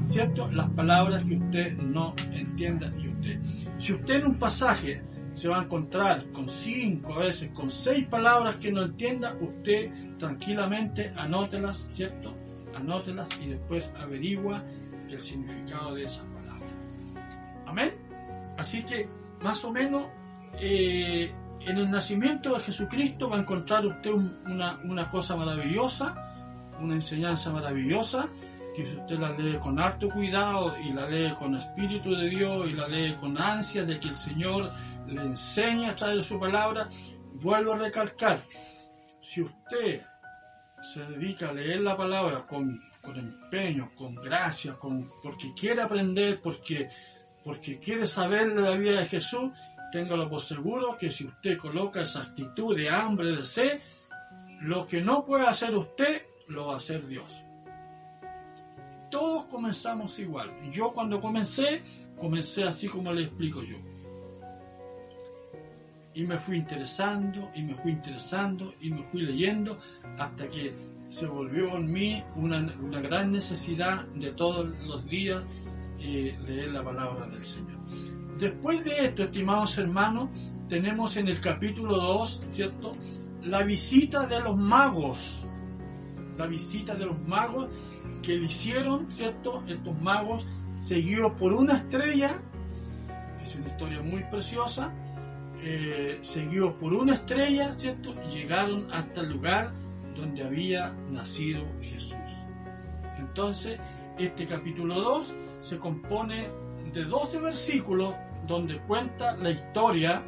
¿cierto? 0.07 0.49
Las 0.51 0.69
palabras 0.71 1.25
que 1.25 1.35
usted 1.35 1.77
no 1.77 2.13
entienda 2.31 2.91
y 2.97 3.07
usted. 3.09 3.39
Si 3.79 3.93
usted 3.93 4.15
en 4.15 4.25
un 4.27 4.35
pasaje 4.35 5.01
se 5.33 5.49
va 5.49 5.59
a 5.59 5.63
encontrar 5.63 6.29
con 6.31 6.47
cinco 6.47 7.15
a 7.15 7.19
veces, 7.19 7.49
con 7.49 7.69
seis 7.69 8.07
palabras 8.07 8.55
que 8.55 8.71
no 8.71 8.83
entienda, 8.83 9.35
usted 9.39 9.91
tranquilamente 10.17 11.11
anótelas, 11.15 11.89
¿cierto? 11.91 12.33
Anótelas 12.73 13.27
y 13.43 13.49
después 13.49 13.91
averigua 14.01 14.63
el 15.09 15.21
significado 15.21 15.95
de 15.95 16.05
esas 16.05 16.25
palabras. 16.25 16.71
Amén. 17.65 17.91
Así 18.57 18.83
que, 18.83 19.09
más 19.41 19.63
o 19.65 19.71
menos, 19.71 20.07
eh, 20.59 21.33
en 21.65 21.77
el 21.77 21.89
nacimiento 21.89 22.53
de 22.53 22.59
Jesucristo 22.59 23.29
va 23.29 23.37
a 23.37 23.39
encontrar 23.39 23.85
usted 23.85 24.11
una, 24.11 24.79
una 24.83 25.09
cosa 25.09 25.35
maravillosa, 25.35 26.15
una 26.79 26.95
enseñanza 26.95 27.51
maravillosa, 27.51 28.29
que 28.75 28.85
si 28.85 28.95
usted 28.95 29.17
la 29.17 29.31
lee 29.31 29.57
con 29.59 29.79
harto 29.79 30.09
cuidado 30.09 30.75
y 30.83 30.91
la 30.91 31.09
lee 31.09 31.33
con 31.37 31.55
espíritu 31.55 32.15
de 32.15 32.29
Dios 32.29 32.67
y 32.69 32.73
la 32.73 32.87
lee 32.87 33.15
con 33.19 33.41
ansia 33.41 33.85
de 33.85 33.99
que 33.99 34.09
el 34.09 34.15
Señor 34.15 34.71
le 35.07 35.21
enseñe 35.21 35.87
a 35.87 35.95
través 35.95 36.17
de 36.17 36.21
su 36.21 36.39
palabra, 36.39 36.87
vuelvo 37.41 37.73
a 37.73 37.77
recalcar, 37.77 38.43
si 39.21 39.41
usted 39.41 40.01
se 40.83 41.05
dedica 41.05 41.49
a 41.49 41.53
leer 41.53 41.81
la 41.81 41.97
palabra 41.97 42.45
con, 42.45 42.79
con 43.01 43.17
empeño, 43.17 43.91
con 43.95 44.15
gracia, 44.15 44.73
con, 44.73 45.09
porque 45.23 45.53
quiere 45.53 45.81
aprender, 45.81 46.41
porque, 46.41 46.89
porque 47.43 47.79
quiere 47.79 48.05
saber 48.05 48.49
la 48.49 48.71
vida 48.71 48.99
de 48.99 49.05
Jesús, 49.05 49.51
téngalo 49.95 50.27
por 50.29 50.41
seguro 50.41 50.97
que 50.97 51.09
si 51.09 51.25
usted 51.25 51.57
coloca 51.57 52.01
esa 52.01 52.21
actitud 52.21 52.75
de 52.75 52.89
hambre, 52.89 53.33
de 53.33 53.45
sed, 53.45 53.79
lo 54.59 54.85
que 54.85 55.01
no 55.01 55.25
puede 55.25 55.47
hacer 55.47 55.73
usted, 55.73 56.23
lo 56.49 56.67
va 56.67 56.73
a 56.73 56.77
hacer 56.79 57.07
Dios. 57.07 57.45
Todos 59.09 59.45
comenzamos 59.45 60.19
igual. 60.19 60.51
Yo 60.69 60.91
cuando 60.91 61.17
comencé, 61.21 61.81
comencé 62.17 62.65
así 62.65 62.89
como 62.89 63.13
le 63.13 63.23
explico 63.23 63.63
yo. 63.63 63.77
Y 66.13 66.25
me 66.25 66.37
fui 66.39 66.57
interesando, 66.57 67.49
y 67.55 67.63
me 67.63 67.73
fui 67.73 67.91
interesando, 67.93 68.73
y 68.81 68.89
me 68.89 69.01
fui 69.01 69.21
leyendo, 69.21 69.77
hasta 70.17 70.45
que 70.49 70.73
se 71.09 71.25
volvió 71.25 71.77
en 71.77 71.89
mí 71.89 72.21
una, 72.35 72.59
una 72.81 72.99
gran 72.99 73.31
necesidad 73.31 74.05
de 74.07 74.33
todos 74.33 74.67
los 74.85 75.05
días 75.07 75.41
eh, 76.01 76.37
leer 76.45 76.73
la 76.73 76.83
palabra 76.83 77.27
del 77.27 77.45
Señor. 77.45 77.79
Después 78.37 78.83
de 78.83 79.05
esto, 79.05 79.23
estimados 79.23 79.77
hermanos, 79.77 80.29
tenemos 80.67 81.15
en 81.15 81.29
el 81.29 81.39
capítulo 81.39 81.95
2, 81.95 82.47
¿cierto? 82.51 82.91
La 83.43 83.63
visita 83.63 84.27
de 84.27 84.41
los 84.41 84.57
magos. 84.57 85.45
La 86.37 86.45
visita 86.45 86.95
de 86.95 87.05
los 87.05 87.19
magos 87.27 87.67
que 88.21 88.35
le 88.35 88.47
hicieron, 88.47 89.09
¿cierto? 89.09 89.63
Estos 89.67 90.01
magos, 90.01 90.45
seguidos 90.81 91.31
por 91.39 91.53
una 91.53 91.77
estrella, 91.77 92.41
es 93.41 93.55
una 93.55 93.67
historia 93.67 94.01
muy 94.01 94.23
preciosa, 94.23 94.93
eh, 95.61 96.19
seguidos 96.21 96.73
por 96.73 96.93
una 96.93 97.13
estrella, 97.13 97.73
¿cierto? 97.73 98.13
Llegaron 98.33 98.85
hasta 98.91 99.21
el 99.21 99.29
lugar 99.31 99.71
donde 100.15 100.43
había 100.43 100.89
nacido 101.09 101.63
Jesús. 101.81 102.45
Entonces, 103.17 103.79
este 104.17 104.45
capítulo 104.45 104.95
2 104.95 105.33
se 105.61 105.77
compone 105.77 106.49
de 106.95 107.03
12 107.03 107.41
versículos 107.41 108.15
donde 108.47 108.79
cuenta 108.79 109.35
la 109.35 109.51
historia, 109.51 110.23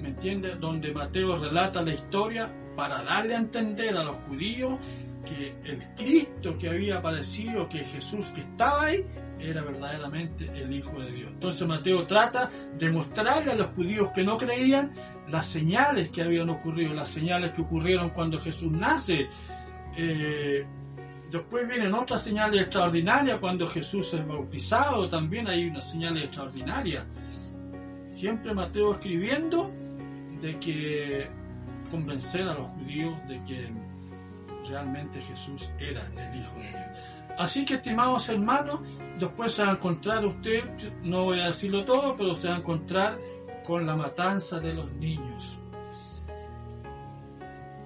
¿me 0.00 0.08
entiende? 0.08 0.56
Donde 0.56 0.92
Mateo 0.92 1.36
relata 1.36 1.80
la 1.80 1.94
historia 1.94 2.52
para 2.74 3.04
darle 3.04 3.36
a 3.36 3.38
entender 3.38 3.96
a 3.96 4.02
los 4.02 4.16
judíos 4.24 4.80
que 5.24 5.54
el 5.64 5.78
Cristo 5.94 6.58
que 6.58 6.68
había 6.68 6.96
aparecido, 6.96 7.68
que 7.68 7.84
Jesús 7.84 8.26
que 8.30 8.40
estaba 8.40 8.86
ahí, 8.86 9.06
era 9.38 9.62
verdaderamente 9.62 10.50
el 10.54 10.74
Hijo 10.74 10.98
de 11.00 11.12
Dios. 11.12 11.30
Entonces 11.34 11.68
Mateo 11.68 12.04
trata 12.04 12.50
de 12.78 12.90
mostrarle 12.90 13.52
a 13.52 13.54
los 13.54 13.68
judíos 13.68 14.08
que 14.12 14.24
no 14.24 14.36
creían 14.36 14.90
las 15.28 15.46
señales 15.46 16.10
que 16.10 16.22
habían 16.22 16.50
ocurrido, 16.50 16.94
las 16.94 17.10
señales 17.10 17.52
que 17.52 17.62
ocurrieron 17.62 18.10
cuando 18.10 18.40
Jesús 18.40 18.72
nace. 18.72 19.28
Eh, 19.96 20.66
después 21.32 21.66
vienen 21.66 21.94
otras 21.94 22.22
señales 22.22 22.60
extraordinarias 22.60 23.38
cuando 23.40 23.66
Jesús 23.66 24.12
es 24.12 24.26
bautizado, 24.26 25.08
también 25.08 25.48
hay 25.48 25.64
unas 25.64 25.90
señales 25.90 26.24
extraordinarias. 26.24 27.04
Siempre 28.10 28.52
Mateo 28.52 28.92
escribiendo 28.92 29.72
de 30.40 30.58
que 30.58 31.30
convencer 31.90 32.42
a 32.42 32.54
los 32.54 32.66
judíos 32.68 33.16
de 33.26 33.42
que 33.44 33.70
realmente 34.68 35.22
Jesús 35.22 35.70
era 35.78 36.06
el 36.06 36.38
Hijo 36.38 36.54
de 36.56 36.68
Dios. 36.68 36.82
Así 37.38 37.64
que, 37.64 37.74
estimados 37.74 38.28
hermanos, 38.28 38.80
después 39.18 39.52
se 39.52 39.62
va 39.62 39.70
a 39.70 39.72
encontrar 39.72 40.26
usted, 40.26 40.64
no 41.02 41.24
voy 41.24 41.40
a 41.40 41.46
decirlo 41.46 41.82
todo, 41.84 42.14
pero 42.14 42.34
se 42.34 42.48
va 42.48 42.56
a 42.56 42.58
encontrar 42.58 43.18
con 43.64 43.86
la 43.86 43.96
matanza 43.96 44.60
de 44.60 44.74
los 44.74 44.92
niños. 44.92 45.58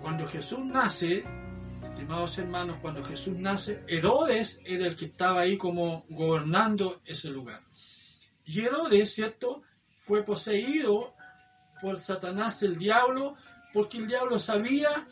Cuando 0.00 0.26
Jesús 0.26 0.64
nace, 0.64 1.24
estimados 1.96 2.36
hermanos, 2.36 2.76
cuando 2.82 3.02
Jesús 3.02 3.38
nace, 3.38 3.82
Herodes 3.88 4.60
era 4.66 4.86
el 4.86 4.96
que 4.96 5.06
estaba 5.06 5.40
ahí 5.40 5.56
como 5.56 6.04
gobernando 6.10 7.00
ese 7.06 7.30
lugar. 7.30 7.62
Y 8.44 8.60
Herodes, 8.60 9.14
¿cierto? 9.14 9.62
Fue 9.94 10.22
poseído 10.22 11.14
por 11.80 11.98
Satanás 11.98 12.62
el 12.62 12.76
diablo, 12.76 13.36
porque 13.72 13.96
el 13.96 14.08
diablo 14.08 14.38
sabía 14.38 15.06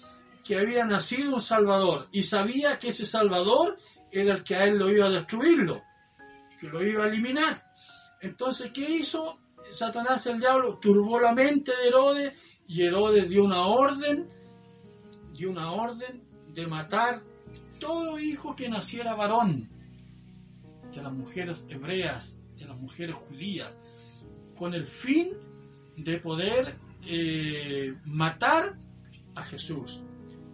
que 0.44 0.59
había 0.59 0.85
nacido 0.85 1.33
un 1.33 1.40
Salvador 1.40 2.09
y 2.12 2.23
sabía 2.23 2.79
que 2.79 2.88
ese 2.88 3.07
Salvador 3.07 3.79
era 4.12 4.35
el 4.35 4.44
que 4.44 4.55
a 4.55 4.64
él 4.64 4.77
lo 4.77 4.90
iba 4.90 5.07
a 5.07 5.11
destruirlo, 5.11 5.83
que 6.61 6.68
lo 6.68 6.85
iba 6.87 7.05
a 7.05 7.09
eliminar. 7.09 7.62
Entonces, 8.20 8.70
¿qué 8.73 8.90
hizo 8.90 9.38
Satanás 9.70 10.27
el 10.27 10.38
diablo? 10.38 10.79
Turbó 10.79 11.18
la 11.18 11.33
mente 11.33 11.73
de 11.75 11.88
Herodes 11.88 12.33
y 12.66 12.83
Herodes 12.83 13.27
dio 13.27 13.42
una 13.42 13.68
orden, 13.68 14.29
dio 15.33 15.51
una 15.51 15.73
orden 15.73 16.24
de 16.55 16.67
matar 16.67 17.21
todo 17.81 18.19
hijo 18.19 18.55
que 18.55 18.69
naciera 18.69 19.14
varón 19.14 19.69
de 20.95 21.03
las 21.03 21.12
mujeres 21.12 21.64
hebreas, 21.69 22.40
de 22.57 22.67
las 22.67 22.81
mujeres 22.81 23.17
judías, 23.17 23.75
con 24.55 24.75
el 24.75 24.87
fin 24.87 25.31
de 25.97 26.19
poder 26.19 26.77
eh, 27.07 27.95
matar 28.05 28.79
a 29.35 29.43
Jesús. 29.43 30.05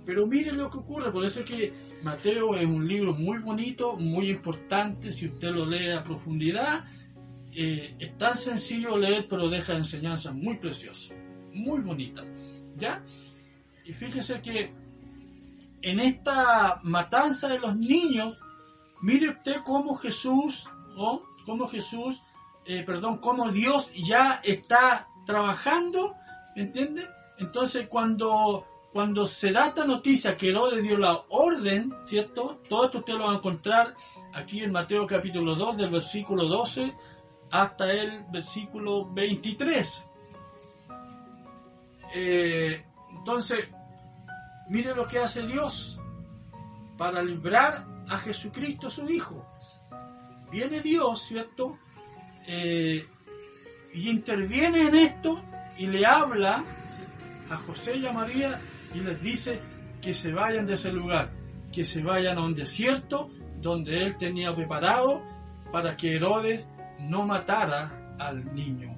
Pero 0.06 0.26
mire 0.26 0.52
lo 0.52 0.70
que 0.70 0.78
ocurre, 0.78 1.12
por 1.12 1.24
eso 1.24 1.40
es 1.40 1.50
que 1.50 1.72
Mateo 2.02 2.54
es 2.56 2.64
un 2.64 2.88
libro 2.88 3.12
muy 3.12 3.38
bonito, 3.38 3.96
muy 3.96 4.30
importante, 4.30 5.12
si 5.12 5.26
usted 5.26 5.50
lo 5.50 5.66
lee 5.66 5.90
a 5.90 6.02
profundidad, 6.02 6.84
eh, 7.52 7.94
es 7.98 8.16
tan 8.16 8.36
sencillo 8.36 8.96
leer, 8.96 9.26
pero 9.28 9.48
deja 9.48 9.76
enseñanzas 9.76 10.34
muy 10.34 10.56
preciosas, 10.56 11.16
muy 11.52 11.80
bonitas, 11.82 12.24
¿ya? 12.76 13.04
Y 13.84 13.92
fíjese 13.92 14.40
que 14.40 14.72
en 15.82 16.00
esta 16.00 16.80
matanza 16.82 17.48
de 17.48 17.58
los 17.58 17.76
niños, 17.76 18.38
mire 19.02 19.30
usted 19.30 19.56
cómo 19.64 19.96
Jesús, 19.96 20.68
o 20.96 21.22
cómo 21.44 21.68
Jesús, 21.68 22.22
eh, 22.66 22.82
perdón, 22.84 23.18
cómo 23.18 23.50
Dios 23.50 23.92
ya 23.94 24.40
está 24.44 25.08
trabajando, 25.26 26.14
¿entiende? 26.56 27.08
Entonces 27.38 27.86
cuando 27.88 28.66
cuando 28.92 29.24
se 29.24 29.52
da 29.52 29.68
esta 29.68 29.84
noticia 29.84 30.36
que 30.36 30.48
Herodes 30.50 30.82
dio 30.82 30.98
la 30.98 31.22
orden, 31.28 31.94
¿cierto? 32.06 32.60
Todo 32.68 32.86
esto 32.86 32.98
usted 32.98 33.14
lo 33.14 33.26
va 33.26 33.32
a 33.32 33.36
encontrar 33.36 33.94
aquí 34.34 34.64
en 34.64 34.72
Mateo 34.72 35.06
capítulo 35.06 35.54
2, 35.54 35.76
del 35.76 35.90
versículo 35.90 36.46
12 36.46 36.92
hasta 37.52 37.92
el 37.92 38.24
versículo 38.32 39.08
23. 39.12 40.06
Eh, 42.14 42.84
entonces, 43.12 43.68
mire 44.70 44.94
lo 44.94 45.06
que 45.06 45.18
hace 45.18 45.46
Dios 45.46 46.00
para 46.96 47.22
librar 47.22 47.87
a 48.09 48.18
Jesucristo 48.18 48.88
su 48.88 49.11
Hijo. 49.11 49.44
Viene 50.50 50.80
Dios, 50.80 51.22
¿cierto? 51.22 51.76
Eh, 52.46 53.06
y 53.92 54.09
interviene 54.09 54.87
en 54.87 54.94
esto 54.94 55.42
y 55.76 55.87
le 55.87 56.06
habla 56.06 56.64
a 57.50 57.56
José 57.56 57.96
y 57.96 58.06
a 58.06 58.12
María 58.12 58.61
y 58.94 59.00
les 59.00 59.20
dice 59.20 59.61
que 60.00 60.14
se 60.14 60.33
vayan 60.33 60.66
de 60.66 60.74
ese 60.74 60.92
lugar, 60.92 61.30
que 61.72 61.85
se 61.85 62.02
vayan 62.02 62.38
a 62.38 62.42
un 62.42 62.54
desierto 62.54 63.28
donde 63.61 64.04
él 64.04 64.16
tenía 64.18 64.54
preparado 64.54 65.22
para 65.72 65.96
que 65.96 66.16
Herodes 66.16 66.66
no 67.00 67.26
matara 67.26 68.16
al 68.18 68.54
niño, 68.54 68.96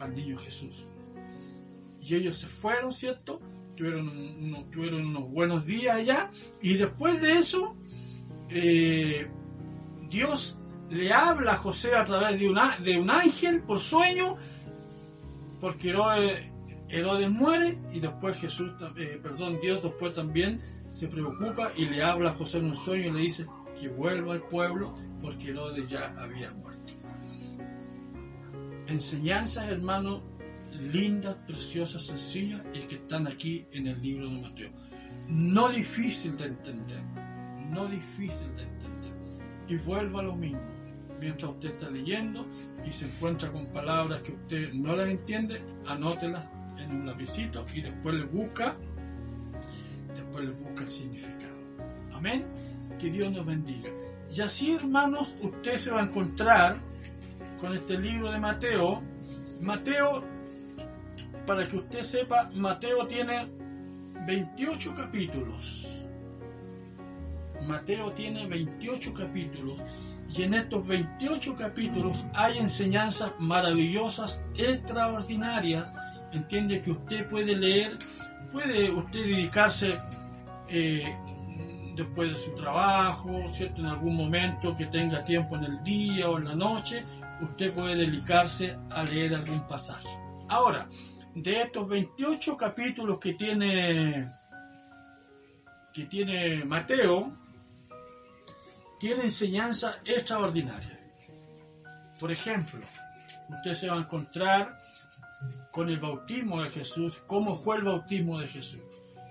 al 0.00 0.14
niño 0.14 0.36
Jesús. 0.36 0.88
Y 2.00 2.14
ellos 2.16 2.36
se 2.38 2.46
fueron, 2.46 2.92
¿cierto? 2.92 3.40
Tuvieron, 3.78 5.06
unos 5.06 5.30
buenos 5.30 5.64
días 5.64 5.94
allá 5.94 6.30
y 6.60 6.74
después 6.74 7.20
de 7.22 7.34
eso 7.34 7.76
eh, 8.48 9.30
Dios 10.10 10.58
le 10.90 11.12
habla 11.12 11.52
a 11.52 11.56
José 11.56 11.94
a 11.94 12.04
través 12.04 12.40
de, 12.40 12.48
una, 12.48 12.76
de 12.78 12.98
un 12.98 13.08
ángel 13.08 13.62
por 13.62 13.78
sueño, 13.78 14.36
porque 15.60 15.90
Herodes 16.88 17.30
muere 17.30 17.78
y 17.92 18.00
después 18.00 18.38
Jesús, 18.38 18.74
eh, 18.96 19.20
perdón, 19.22 19.60
Dios 19.60 19.80
después 19.80 20.12
también 20.12 20.60
se 20.90 21.06
preocupa 21.06 21.70
y 21.76 21.84
le 21.84 22.02
habla 22.02 22.30
a 22.30 22.36
José 22.36 22.58
en 22.58 22.64
un 22.64 22.74
sueño 22.74 23.10
y 23.10 23.12
le 23.12 23.20
dice 23.20 23.46
que 23.80 23.88
vuelva 23.88 24.32
al 24.32 24.42
pueblo 24.42 24.92
porque 25.20 25.50
Herodes 25.50 25.88
ya 25.88 26.12
había 26.16 26.50
muerto. 26.52 26.94
Enseñanzas, 28.88 29.68
hermanos, 29.68 30.22
lindas, 30.78 31.36
preciosas, 31.46 32.06
sencillas 32.06 32.62
y 32.74 32.80
que 32.80 32.96
están 32.96 33.26
aquí 33.26 33.66
en 33.72 33.86
el 33.86 34.00
libro 34.00 34.28
de 34.28 34.40
Mateo. 34.40 34.70
No 35.28 35.68
difícil 35.68 36.36
de 36.36 36.46
entender, 36.46 37.02
no 37.70 37.86
difícil 37.86 38.54
de 38.54 38.62
entender. 38.62 39.12
Y 39.68 39.76
vuelva 39.76 40.20
a 40.20 40.24
lo 40.24 40.36
mismo. 40.36 40.78
Mientras 41.20 41.50
usted 41.50 41.70
está 41.70 41.90
leyendo 41.90 42.46
y 42.86 42.92
se 42.92 43.06
encuentra 43.06 43.50
con 43.50 43.66
palabras 43.66 44.22
que 44.22 44.32
usted 44.32 44.72
no 44.72 44.94
las 44.94 45.08
entiende, 45.08 45.60
anótelas 45.86 46.48
en 46.78 46.92
un 46.92 47.06
lapicito 47.06 47.64
y 47.74 47.82
después 47.82 48.14
le 48.14 48.24
busca, 48.24 48.76
después 50.14 50.44
le 50.44 50.50
busca 50.52 50.84
el 50.84 50.88
significado. 50.88 51.58
Amén. 52.12 52.46
Que 52.98 53.10
Dios 53.10 53.32
nos 53.32 53.46
bendiga. 53.46 53.90
Y 54.34 54.40
así, 54.40 54.72
hermanos, 54.72 55.34
usted 55.42 55.76
se 55.76 55.90
va 55.90 56.00
a 56.00 56.04
encontrar 56.04 56.78
con 57.60 57.74
este 57.74 57.98
libro 57.98 58.30
de 58.30 58.38
Mateo. 58.38 59.02
Mateo, 59.62 60.24
para 61.48 61.66
que 61.66 61.78
usted 61.78 62.02
sepa, 62.02 62.50
Mateo 62.52 63.06
tiene 63.06 63.48
28 64.26 64.94
capítulos. 64.94 66.06
Mateo 67.66 68.12
tiene 68.12 68.46
28 68.46 69.14
capítulos 69.14 69.82
y 70.36 70.42
en 70.42 70.52
estos 70.52 70.86
28 70.86 71.56
capítulos 71.56 72.26
hay 72.34 72.58
enseñanzas 72.58 73.32
maravillosas, 73.38 74.44
extraordinarias. 74.58 75.90
Entiende 76.32 76.82
que 76.82 76.90
usted 76.90 77.26
puede 77.30 77.56
leer, 77.56 77.96
puede 78.52 78.90
usted 78.90 79.20
dedicarse 79.20 79.98
eh, 80.68 81.16
después 81.96 82.28
de 82.28 82.36
su 82.36 82.54
trabajo, 82.56 83.30
¿cierto? 83.46 83.80
En 83.80 83.86
algún 83.86 84.16
momento 84.16 84.76
que 84.76 84.84
tenga 84.84 85.24
tiempo 85.24 85.56
en 85.56 85.64
el 85.64 85.82
día 85.82 86.28
o 86.28 86.36
en 86.36 86.44
la 86.44 86.54
noche, 86.54 87.06
usted 87.40 87.72
puede 87.72 87.96
dedicarse 87.96 88.76
a 88.90 89.02
leer 89.04 89.34
algún 89.34 89.66
pasaje. 89.66 90.08
Ahora, 90.50 90.86
de 91.42 91.62
estos 91.62 91.88
28 91.88 92.56
capítulos 92.56 93.18
que 93.18 93.34
tiene 93.34 94.28
que 95.92 96.04
tiene 96.04 96.64
Mateo, 96.64 97.32
tiene 99.00 99.24
enseñanza 99.24 99.98
extraordinaria. 100.04 101.00
Por 102.20 102.30
ejemplo, 102.30 102.80
usted 103.48 103.74
se 103.74 103.88
va 103.88 103.96
a 103.96 104.00
encontrar 104.00 104.80
con 105.72 105.88
el 105.88 105.98
bautismo 105.98 106.62
de 106.62 106.70
Jesús, 106.70 107.22
cómo 107.26 107.56
fue 107.56 107.76
el 107.76 107.84
bautismo 107.84 108.38
de 108.38 108.48
Jesús. 108.48 108.80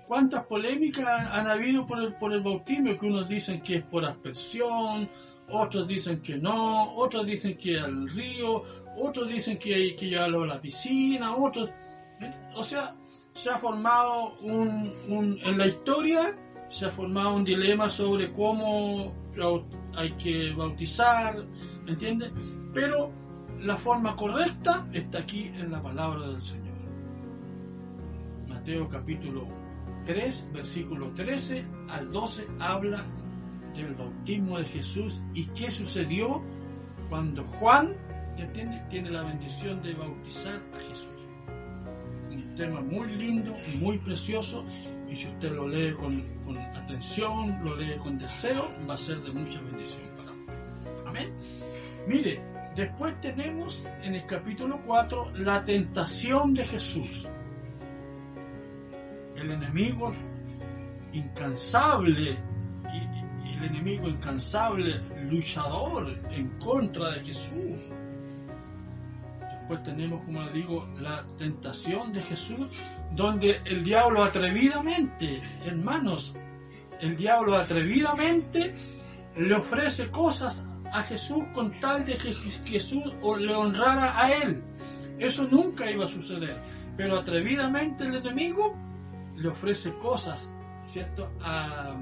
¿Cuántas 0.06 0.44
polémicas 0.44 1.30
han 1.30 1.46
habido 1.46 1.86
por 1.86 2.00
el, 2.00 2.14
por 2.14 2.32
el 2.32 2.40
bautismo? 2.40 2.96
Que 2.98 3.06
unos 3.06 3.28
dicen 3.28 3.60
que 3.60 3.76
es 3.76 3.84
por 3.84 4.04
aspersión, 4.04 5.08
otros 5.50 5.86
dicen 5.86 6.20
que 6.20 6.36
no, 6.36 6.92
otros 6.94 7.26
dicen 7.26 7.56
que 7.56 7.78
al 7.78 8.08
río, 8.08 8.62
otros 8.96 9.28
dicen 9.28 9.58
que 9.58 9.74
hay 9.74 9.96
que 9.96 10.06
llevarlo 10.06 10.42
a 10.44 10.46
la 10.46 10.60
piscina, 10.60 11.34
otros... 11.34 11.70
O 12.54 12.62
sea, 12.62 12.94
se 13.34 13.50
ha 13.50 13.58
formado 13.58 14.34
un, 14.40 14.90
en 15.08 15.58
la 15.58 15.66
historia, 15.66 16.36
se 16.68 16.86
ha 16.86 16.90
formado 16.90 17.36
un 17.36 17.44
dilema 17.44 17.88
sobre 17.88 18.32
cómo 18.32 19.12
hay 19.96 20.10
que 20.12 20.52
bautizar, 20.52 21.44
¿me 21.84 21.92
entiendes? 21.92 22.32
Pero 22.74 23.12
la 23.60 23.76
forma 23.76 24.16
correcta 24.16 24.86
está 24.92 25.18
aquí 25.18 25.52
en 25.54 25.70
la 25.70 25.82
palabra 25.82 26.28
del 26.28 26.40
Señor. 26.40 26.74
Mateo 28.48 28.88
capítulo 28.88 29.46
3, 30.04 30.50
versículo 30.52 31.12
13 31.14 31.64
al 31.90 32.10
12 32.10 32.46
habla 32.58 33.06
del 33.74 33.94
bautismo 33.94 34.58
de 34.58 34.64
Jesús 34.64 35.22
y 35.34 35.46
qué 35.46 35.70
sucedió 35.70 36.42
cuando 37.08 37.44
Juan 37.44 37.96
¿entiende? 38.36 38.82
tiene 38.90 39.10
la 39.10 39.22
bendición 39.22 39.82
de 39.82 39.94
bautizar 39.94 40.60
a 40.74 40.80
Jesús. 40.88 41.27
Tema 42.58 42.80
muy 42.80 43.06
lindo, 43.14 43.54
muy 43.78 43.96
precioso 43.98 44.64
y 45.08 45.16
si 45.16 45.28
usted 45.28 45.52
lo 45.52 45.68
lee 45.68 45.94
con, 45.94 46.20
con 46.44 46.58
atención, 46.58 47.64
lo 47.64 47.76
lee 47.76 47.96
con 47.98 48.18
deseo, 48.18 48.68
va 48.88 48.94
a 48.94 48.98
ser 48.98 49.22
de 49.22 49.32
mucha 49.32 49.60
bendición 49.60 50.02
para 50.16 50.32
usted. 50.32 51.06
Amén. 51.06 51.32
Mire, 52.06 52.42
después 52.76 53.18
tenemos 53.20 53.86
en 54.02 54.16
el 54.16 54.26
capítulo 54.26 54.80
4 54.84 55.32
la 55.36 55.64
tentación 55.64 56.52
de 56.52 56.64
Jesús. 56.64 57.28
El 59.36 59.52
enemigo 59.52 60.12
incansable 61.12 62.36
el 63.58 63.64
enemigo 63.64 64.08
incansable, 64.08 65.00
luchador 65.28 66.16
en 66.30 66.48
contra 66.58 67.10
de 67.10 67.20
Jesús. 67.20 67.92
Después 69.68 69.94
tenemos, 69.94 70.24
como 70.24 70.42
le 70.44 70.52
digo, 70.52 70.88
la 70.98 71.26
tentación 71.36 72.10
de 72.14 72.22
Jesús, 72.22 72.70
donde 73.14 73.60
el 73.66 73.84
diablo 73.84 74.24
atrevidamente, 74.24 75.42
hermanos, 75.62 76.34
el 77.02 77.14
diablo 77.18 77.54
atrevidamente 77.54 78.72
le 79.36 79.54
ofrece 79.54 80.10
cosas 80.10 80.62
a 80.90 81.02
Jesús 81.02 81.44
con 81.52 81.70
tal 81.82 82.06
de 82.06 82.14
que 82.14 82.32
Jesús 82.64 83.12
le 83.40 83.54
honrara 83.54 84.18
a 84.18 84.32
él. 84.32 84.62
Eso 85.18 85.46
nunca 85.46 85.90
iba 85.90 86.06
a 86.06 86.08
suceder. 86.08 86.56
Pero 86.96 87.18
atrevidamente 87.18 88.04
el 88.04 88.14
enemigo 88.14 88.74
le 89.36 89.48
ofrece 89.48 89.92
cosas, 89.98 90.50
¿cierto? 90.86 91.30
A, 91.42 91.94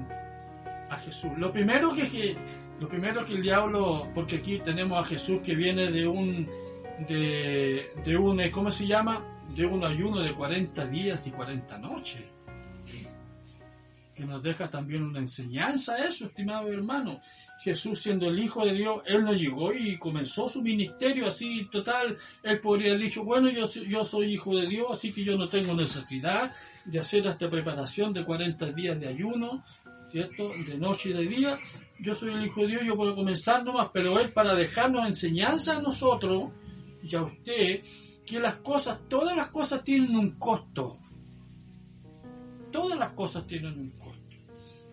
a 0.89 0.97
Jesús. 0.99 1.31
Lo 1.35 1.51
primero 1.51 1.93
que, 1.93 2.33
lo 2.79 2.87
primero 2.87 3.25
que 3.25 3.33
el 3.33 3.41
diablo, 3.41 4.07
porque 4.15 4.37
aquí 4.37 4.61
tenemos 4.63 4.97
a 4.97 5.03
Jesús 5.03 5.41
que 5.41 5.53
viene 5.53 5.91
de 5.91 6.07
un, 6.07 6.49
de, 7.07 7.91
de 8.03 8.17
un, 8.17 8.41
¿cómo 8.49 8.71
se 8.71 8.87
llama? 8.87 9.23
De 9.55 9.65
un 9.65 9.83
ayuno 9.83 10.19
de 10.19 10.33
40 10.33 10.85
días 10.87 11.27
y 11.27 11.31
40 11.31 11.77
noches. 11.79 12.23
Que 14.15 14.25
nos 14.25 14.41
deja 14.41 14.69
también 14.69 15.03
una 15.03 15.19
enseñanza 15.19 16.03
eso, 16.05 16.25
estimado 16.25 16.69
hermano. 16.71 17.19
Jesús 17.59 17.99
siendo 17.99 18.27
el 18.27 18.39
Hijo 18.39 18.65
de 18.65 18.73
Dios, 18.73 19.01
Él 19.05 19.23
no 19.23 19.33
llegó 19.33 19.73
y 19.73 19.97
comenzó 19.97 20.47
su 20.47 20.61
ministerio 20.61 21.27
así 21.27 21.67
total. 21.71 22.15
Él 22.43 22.59
podría 22.59 22.89
haber 22.89 23.03
dicho, 23.03 23.23
bueno, 23.23 23.49
yo, 23.49 23.65
yo 23.87 24.03
soy 24.03 24.33
Hijo 24.33 24.55
de 24.55 24.67
Dios, 24.67 24.87
así 24.91 25.11
que 25.11 25.23
yo 25.23 25.37
no 25.37 25.47
tengo 25.47 25.73
necesidad 25.73 26.51
de 26.85 26.99
hacer 26.99 27.25
esta 27.25 27.49
preparación 27.49 28.13
de 28.13 28.25
40 28.25 28.71
días 28.71 28.99
de 28.99 29.07
ayuno. 29.07 29.63
¿cierto? 30.07 30.49
De 30.67 30.77
noche 30.77 31.09
y 31.09 31.13
de 31.13 31.27
día. 31.27 31.57
Yo 31.99 32.15
soy 32.15 32.33
el 32.33 32.45
Hijo 32.45 32.61
de 32.61 32.67
Dios, 32.67 32.81
yo 32.85 32.95
puedo 32.95 33.15
comenzar 33.15 33.63
nomás, 33.63 33.89
pero 33.93 34.19
Él 34.19 34.31
para 34.31 34.55
dejarnos 34.55 35.05
enseñanza 35.07 35.77
a 35.77 35.81
nosotros 35.81 36.51
y 37.09 37.15
a 37.15 37.23
usted, 37.23 37.81
que 38.25 38.39
las 38.39 38.55
cosas, 38.57 38.99
todas 39.07 39.35
las 39.35 39.47
cosas 39.47 39.83
tienen 39.83 40.15
un 40.15 40.31
costo. 40.31 40.97
Todas 42.71 42.99
las 42.99 43.11
cosas 43.11 43.47
tienen 43.47 43.79
un 43.79 43.91
costo. 43.91 44.35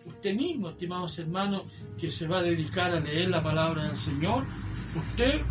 Usted 0.05 0.35
mismo, 0.35 0.69
estimados 0.69 1.17
hermanos, 1.19 1.63
que 1.97 2.09
se 2.09 2.27
va 2.27 2.39
a 2.39 2.43
dedicar 2.43 2.91
a 2.91 2.99
leer 2.99 3.29
la 3.29 3.41
palabra 3.41 3.85
del 3.85 3.97
Señor, 3.97 4.43
usted 4.95 5.41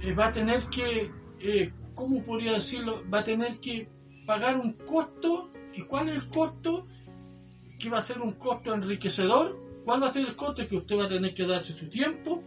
eh, 0.00 0.14
va 0.14 0.26
a 0.26 0.32
tener 0.32 0.62
que, 0.68 1.10
eh, 1.40 1.72
¿cómo 1.94 2.22
podría 2.22 2.52
decirlo? 2.52 3.02
Va 3.12 3.20
a 3.20 3.24
tener 3.24 3.58
que 3.60 3.88
pagar 4.26 4.58
un 4.58 4.72
costo. 4.72 5.50
¿Y 5.76 5.82
cuál 5.82 6.08
es 6.10 6.22
el 6.22 6.28
costo? 6.28 6.86
que 7.78 7.90
va 7.90 7.98
a 7.98 8.02
ser 8.02 8.20
un 8.20 8.32
costo 8.32 8.72
enriquecedor. 8.72 9.60
¿Cuál 9.84 10.02
va 10.02 10.06
a 10.06 10.10
ser 10.10 10.22
el 10.22 10.34
costo? 10.34 10.66
Que 10.66 10.76
usted 10.76 10.96
va 10.96 11.04
a 11.04 11.08
tener 11.08 11.34
que 11.34 11.44
darse 11.44 11.74
su 11.74 11.88
tiempo 11.90 12.42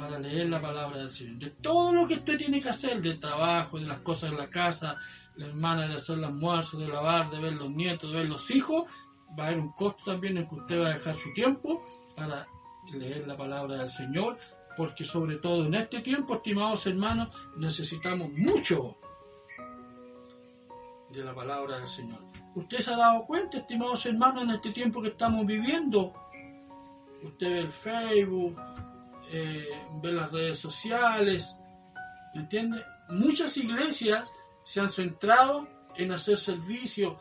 para 0.00 0.18
leer 0.18 0.48
la 0.48 0.60
palabra 0.60 0.98
del 0.98 1.10
Señor. 1.10 1.38
De 1.38 1.50
todo 1.50 1.92
lo 1.92 2.06
que 2.06 2.14
usted 2.14 2.36
tiene 2.36 2.60
que 2.60 2.68
hacer, 2.68 3.00
del 3.00 3.20
trabajo, 3.20 3.78
de 3.78 3.86
las 3.86 4.00
cosas 4.00 4.30
de 4.30 4.36
la 4.36 4.48
casa, 4.48 4.96
la 5.36 5.46
hermana 5.46 5.86
de 5.86 5.94
hacer 5.94 6.18
el 6.18 6.24
almuerzo, 6.24 6.78
de 6.78 6.88
lavar, 6.88 7.30
de 7.30 7.40
ver 7.40 7.52
los 7.52 7.70
nietos, 7.70 8.10
de 8.10 8.18
ver 8.18 8.28
los 8.28 8.50
hijos, 8.50 8.90
va 9.38 9.44
a 9.44 9.46
haber 9.48 9.60
un 9.60 9.72
costo 9.72 10.10
también 10.12 10.38
en 10.38 10.48
que 10.48 10.54
usted 10.54 10.80
va 10.82 10.88
a 10.88 10.94
dejar 10.94 11.14
su 11.14 11.32
tiempo 11.34 11.82
para 12.16 12.46
leer 12.92 13.26
la 13.26 13.36
palabra 13.36 13.76
del 13.76 13.88
Señor, 13.88 14.38
porque 14.76 15.04
sobre 15.04 15.36
todo 15.36 15.66
en 15.66 15.74
este 15.74 16.00
tiempo, 16.00 16.34
estimados 16.34 16.86
hermanos, 16.86 17.28
necesitamos 17.56 18.30
mucho 18.32 18.96
de 21.12 21.24
la 21.24 21.34
palabra 21.34 21.78
del 21.78 21.88
Señor. 21.88 22.20
Usted 22.54 22.78
se 22.78 22.92
ha 22.92 22.96
dado 22.96 23.26
cuenta, 23.26 23.58
estimados 23.58 24.06
hermanos, 24.06 24.44
en 24.44 24.50
este 24.50 24.70
tiempo 24.70 25.02
que 25.02 25.08
estamos 25.08 25.46
viviendo. 25.46 26.12
Usted 27.22 27.50
ve 27.50 27.60
el 27.60 27.72
Facebook, 27.72 28.56
eh, 29.32 29.68
ve 30.02 30.12
las 30.12 30.32
redes 30.32 30.58
sociales, 30.58 31.56
¿me 32.34 32.42
entiende? 32.42 32.84
Muchas 33.08 33.56
iglesias 33.56 34.24
se 34.64 34.80
han 34.80 34.90
centrado 34.90 35.68
en 35.96 36.12
hacer 36.12 36.36
servicio, 36.36 37.18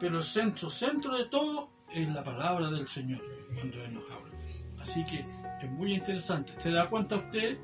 pero 0.00 0.18
el 0.18 0.22
centro, 0.22 0.70
centro 0.70 1.16
de 1.16 1.26
todo 1.26 1.70
es 1.92 2.08
la 2.08 2.22
palabra 2.22 2.70
del 2.70 2.86
Señor 2.88 3.20
cuando 3.54 3.82
Él 3.84 3.94
nos 3.94 4.04
habla. 4.10 4.34
Así 4.82 5.04
que 5.04 5.24
es 5.62 5.70
muy 5.70 5.94
interesante. 5.94 6.52
¿Se 6.58 6.70
da 6.70 6.88
cuenta 6.90 7.16
usted 7.16 7.58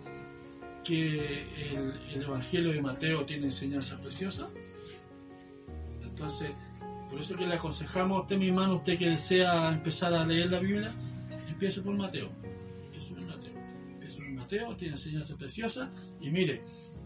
que 0.84 1.43
el, 1.72 2.01
el 2.14 2.22
Evangelio 2.22 2.72
de 2.72 2.80
Mateo 2.80 3.26
tiene 3.26 3.47
enseñanza 3.47 4.01
preciosa? 4.01 4.49
Entonces, 6.03 6.51
Por 7.11 7.18
eso 7.18 7.36
que 7.36 7.45
le 7.45 7.55
aconsejamos 7.57 8.18
a 8.18 8.22
usted, 8.22 8.36
mi 8.36 8.49
hermano, 8.49 8.76
usted 8.76 8.97
que 8.97 9.11
desea 9.11 9.68
empezar 9.70 10.14
a 10.14 10.24
leer 10.24 10.53
la 10.53 10.61
Biblia, 10.61 10.93
empiece 11.49 11.82
por 11.82 11.95
Mateo. 11.95 12.28
Mateo, 14.51 14.74
tiene 14.74 14.94
enseñanza 14.94 15.36
preciosa. 15.36 15.88
Y 16.20 16.30
mire, 16.30 16.61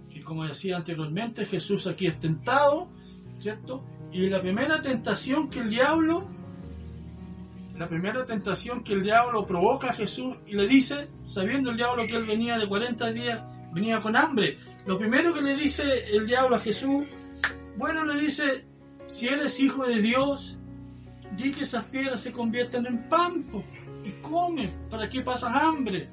y 0.08 0.20
como 0.20 0.46
decía 0.46 0.76
anteriormente, 0.76 1.44
Jesús 1.44 1.86
aquí 1.86 2.06
es 2.06 2.18
tentado, 2.18 2.90
¿cierto? 3.26 3.84
Y 4.12 4.30
la 4.30 4.40
primera 4.40 4.80
tentación 4.80 5.50
que 5.50 5.58
el 5.58 5.68
diablo, 5.68 6.26
la 7.76 7.86
primera 7.86 8.24
tentación 8.24 8.82
que 8.82 8.94
el 8.94 9.02
diablo 9.02 9.44
provoca 9.44 9.90
a 9.90 9.92
Jesús 9.92 10.36
y 10.46 10.54
le 10.54 10.66
dice, 10.66 11.08
sabiendo 11.28 11.70
el 11.70 11.76
diablo 11.76 12.06
que 12.06 12.16
él 12.16 12.24
venía 12.24 12.56
de 12.56 12.66
40 12.66 13.10
días, 13.10 13.44
venía 13.74 14.00
con 14.00 14.16
hambre, 14.16 14.56
lo 14.86 14.96
primero 14.96 15.34
que 15.34 15.42
le 15.42 15.54
dice 15.54 16.16
el 16.16 16.26
diablo 16.26 16.56
a 16.56 16.60
Jesús, 16.60 17.06
bueno, 17.76 18.06
le 18.06 18.18
dice, 18.20 18.64
si 19.06 19.28
eres 19.28 19.60
hijo 19.60 19.84
de 19.84 20.00
Dios, 20.00 20.56
di 21.36 21.50
que 21.50 21.64
esas 21.64 21.84
piedras 21.84 22.22
se 22.22 22.32
conviertan 22.32 22.86
en 22.86 23.06
pan 23.10 23.44
y 24.02 24.10
come, 24.22 24.70
¿para 24.90 25.10
qué 25.10 25.20
pasas 25.20 25.54
hambre? 25.54 26.08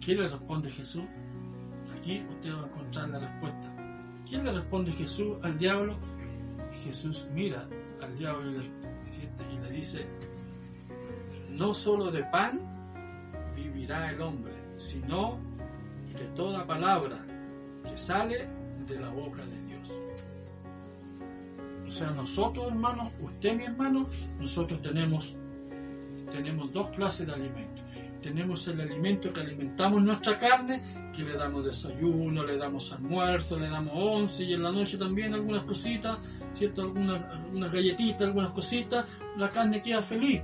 ¿Qué 0.00 0.14
le 0.14 0.22
responde 0.22 0.70
Jesús? 0.70 1.04
Aquí 1.98 2.24
usted 2.28 2.52
va 2.52 2.62
a 2.62 2.66
encontrar 2.66 3.08
la 3.10 3.18
respuesta. 3.18 3.76
¿Quién 4.28 4.44
le 4.44 4.50
responde 4.50 4.92
Jesús 4.92 5.36
al 5.44 5.58
diablo? 5.58 5.96
Jesús 6.84 7.28
mira 7.32 7.68
al 8.02 8.18
diablo 8.18 8.50
y 8.50 8.54
le, 8.58 8.64
y 9.54 9.58
le 9.58 9.70
dice, 9.70 10.06
no 11.50 11.72
solo 11.74 12.10
de 12.10 12.24
pan 12.24 12.60
vivirá 13.54 14.10
el 14.10 14.20
hombre, 14.20 14.52
sino 14.78 15.38
de 16.18 16.24
toda 16.34 16.66
palabra 16.66 17.16
que 17.84 17.96
sale 17.96 18.48
de 18.86 18.98
la 18.98 19.08
boca 19.10 19.44
de 19.46 19.62
Dios. 19.64 19.92
O 21.86 21.90
sea, 21.90 22.10
nosotros 22.10 22.68
hermanos, 22.68 23.12
usted 23.20 23.56
mi 23.56 23.64
hermano, 23.64 24.08
nosotros 24.40 24.82
tenemos, 24.82 25.36
tenemos 26.32 26.72
dos 26.72 26.88
clases 26.88 27.26
de 27.26 27.32
alimentos. 27.32 27.84
Tenemos 28.26 28.66
el 28.66 28.80
alimento 28.80 29.32
que 29.32 29.40
alimentamos 29.40 30.02
nuestra 30.02 30.36
carne, 30.36 30.82
que 31.14 31.22
le 31.22 31.34
damos 31.34 31.64
desayuno, 31.64 32.42
le 32.42 32.56
damos 32.56 32.92
almuerzo, 32.92 33.56
le 33.56 33.68
damos 33.68 33.92
once 33.94 34.42
y 34.42 34.52
en 34.52 34.64
la 34.64 34.72
noche 34.72 34.98
también 34.98 35.32
algunas 35.32 35.62
cositas, 35.62 36.18
¿cierto? 36.52 36.82
Algunas, 36.82 37.22
algunas 37.22 37.70
galletitas, 37.70 38.22
algunas 38.22 38.50
cositas, 38.50 39.06
la 39.36 39.48
carne 39.48 39.80
queda 39.80 40.02
feliz. 40.02 40.42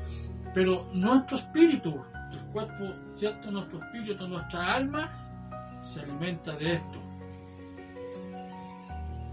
Pero 0.54 0.90
nuestro 0.94 1.38
espíritu, 1.38 2.00
el 2.30 2.40
cuerpo, 2.52 2.84
¿cierto? 3.14 3.50
Nuestro 3.50 3.80
espíritu, 3.80 4.28
nuestra 4.28 4.74
alma, 4.74 5.80
se 5.82 6.02
alimenta 6.02 6.54
de 6.54 6.74
esto. 6.74 7.00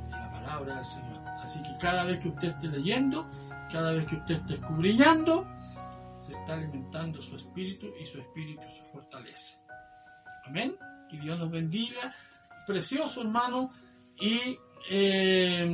De 0.09 0.17
la 0.17 0.29
palabra 0.31 0.75
del 0.77 0.85
Señor. 0.85 1.17
Así 1.43 1.61
que 1.61 1.69
cada 1.79 2.03
vez 2.03 2.17
que 2.17 2.29
usted 2.29 2.47
esté 2.47 2.67
leyendo, 2.67 3.27
cada 3.71 3.91
vez 3.91 4.07
que 4.07 4.15
usted 4.15 4.35
esté 4.37 4.55
escudriñando, 4.55 5.45
se 6.19 6.33
está 6.33 6.53
alimentando 6.53 7.21
su 7.21 7.35
espíritu 7.35 7.93
y 7.99 8.05
su 8.05 8.19
espíritu 8.19 8.67
se 8.67 8.83
fortalece. 8.91 9.57
Amén. 10.45 10.75
Que 11.09 11.17
Dios 11.17 11.39
nos 11.39 11.51
bendiga. 11.51 12.13
Precioso 12.67 13.21
hermano. 13.21 13.71
Y, 14.19 14.57
eh, 14.89 15.65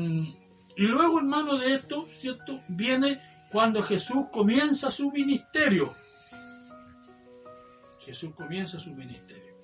y 0.77 0.83
luego 0.83 1.19
hermano 1.19 1.57
de 1.57 1.75
esto, 1.75 2.05
¿cierto? 2.05 2.59
Viene 2.69 3.19
cuando 3.51 3.81
Jesús 3.81 4.27
comienza 4.31 4.91
su 4.91 5.11
ministerio. 5.11 5.93
Jesús 8.01 8.33
comienza 8.35 8.79
su 8.79 8.93
ministerio. 8.93 9.55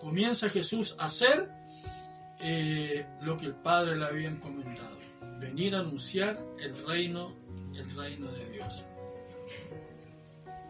Comienza 0.00 0.50
Jesús 0.50 0.96
a 0.98 1.06
hacer 1.06 1.48
eh, 2.40 3.06
lo 3.22 3.36
que 3.36 3.46
el 3.46 3.54
Padre 3.54 3.96
le 3.96 4.04
había 4.04 4.28
encomendado. 4.28 4.98
Venir 5.38 5.76
a 5.76 5.80
anunciar 5.80 6.38
el 6.58 6.86
reino, 6.86 7.34
el 7.74 7.94
reino 7.94 8.32
de 8.32 8.50
Dios. 8.50 8.84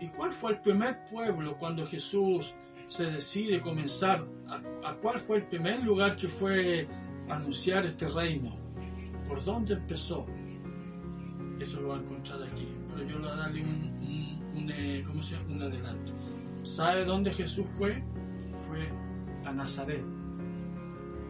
¿Y 0.01 0.09
cuál 0.09 0.33
fue 0.33 0.53
el 0.53 0.61
primer 0.61 1.05
pueblo 1.07 1.57
cuando 1.59 1.87
Jesús 1.87 2.55
se 2.87 3.05
decide 3.05 3.61
comenzar? 3.61 4.25
¿A, 4.49 4.89
a 4.89 4.95
cuál 4.97 5.21
fue 5.21 5.39
el 5.39 5.47
primer 5.47 5.83
lugar 5.83 6.17
que 6.17 6.29
fue 6.29 6.87
anunciar 7.29 7.87
este 7.87 8.09
reino? 8.09 8.57
¿Por 9.29 9.45
dónde 9.45 9.75
empezó? 9.75 10.27
Eso 11.61 11.81
lo 11.81 11.89
va 11.89 11.97
a 11.97 12.01
encontrar 12.01 12.43
aquí. 12.43 12.69
Pero 12.89 13.09
yo 13.09 13.19
le 13.19 13.25
voy 13.25 13.33
a 13.33 13.37
darle 13.37 13.63
un, 13.63 13.95
un, 13.99 14.57
un, 14.57 14.71
eh, 14.71 15.05
¿cómo 15.07 15.23
se 15.23 15.37
un 15.37 15.63
adelanto. 15.63 16.13
¿Sabe 16.63 17.05
dónde 17.05 17.33
Jesús 17.33 17.67
fue? 17.79 18.03
Fue 18.55 18.83
a 19.45 19.53
Nazaret. 19.53 20.05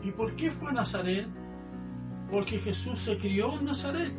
¿Y 0.02 0.10
por 0.10 0.34
qué 0.36 0.50
fue 0.50 0.70
a 0.70 0.74
Nazaret? 0.74 1.26
Porque 2.30 2.58
Jesús 2.58 2.98
se 2.98 3.16
crió 3.16 3.58
en 3.58 3.66
Nazaret. 3.66 4.12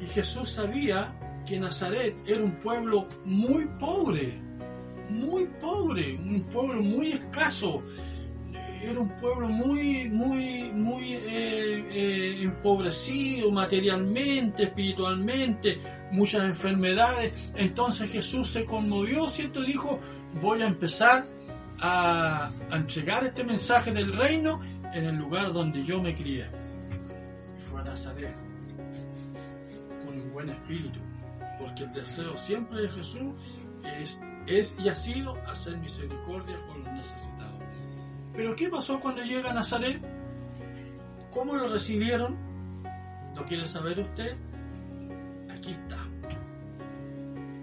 Y 0.00 0.06
Jesús 0.06 0.50
sabía 0.50 1.14
que 1.46 1.58
Nazaret 1.58 2.16
era 2.26 2.42
un 2.44 2.52
pueblo 2.52 3.06
muy 3.24 3.66
pobre, 3.78 4.40
muy 5.10 5.46
pobre, 5.60 6.16
un 6.16 6.42
pueblo 6.44 6.82
muy 6.82 7.12
escaso. 7.12 7.82
Era 8.82 8.98
un 8.98 9.10
pueblo 9.16 9.48
muy, 9.48 10.08
muy, 10.08 10.70
muy 10.72 11.12
eh, 11.12 11.84
eh, 11.90 12.42
empobrecido 12.42 13.50
materialmente, 13.50 14.64
espiritualmente, 14.64 15.78
muchas 16.12 16.44
enfermedades. 16.44 17.50
Entonces 17.56 18.10
Jesús 18.10 18.48
se 18.48 18.64
conmovió, 18.64 19.28
¿cierto? 19.28 19.62
Dijo, 19.62 19.98
voy 20.40 20.62
a 20.62 20.66
empezar 20.66 21.26
a, 21.80 22.50
a 22.70 22.76
entregar 22.76 23.24
este 23.24 23.44
mensaje 23.44 23.92
del 23.92 24.14
reino 24.14 24.60
en 24.94 25.04
el 25.04 25.16
lugar 25.16 25.52
donde 25.52 25.84
yo 25.84 26.00
me 26.00 26.14
crié. 26.14 26.46
Y 27.58 27.60
fue 27.60 27.82
a 27.82 27.84
Nazaret, 27.84 28.32
con 30.06 30.14
un 30.18 30.32
buen 30.32 30.48
espíritu 30.48 31.09
el 31.80 31.92
deseo 31.92 32.36
siempre 32.36 32.82
de 32.82 32.88
Jesús 32.88 33.32
es, 33.98 34.20
es 34.46 34.76
y 34.78 34.88
ha 34.88 34.94
sido 34.94 35.36
hacer 35.46 35.76
misericordia 35.78 36.56
con 36.66 36.84
los 36.84 36.92
necesitados. 36.92 37.60
Pero 38.34 38.54
¿qué 38.54 38.68
pasó 38.68 39.00
cuando 39.00 39.22
llega 39.22 39.50
a 39.50 39.54
Nazaret? 39.54 40.00
¿Cómo 41.30 41.56
lo 41.56 41.68
recibieron? 41.68 42.36
¿Lo 43.36 43.44
quiere 43.44 43.66
saber 43.66 44.00
usted? 44.00 44.36
Aquí 45.50 45.70
está. 45.72 45.98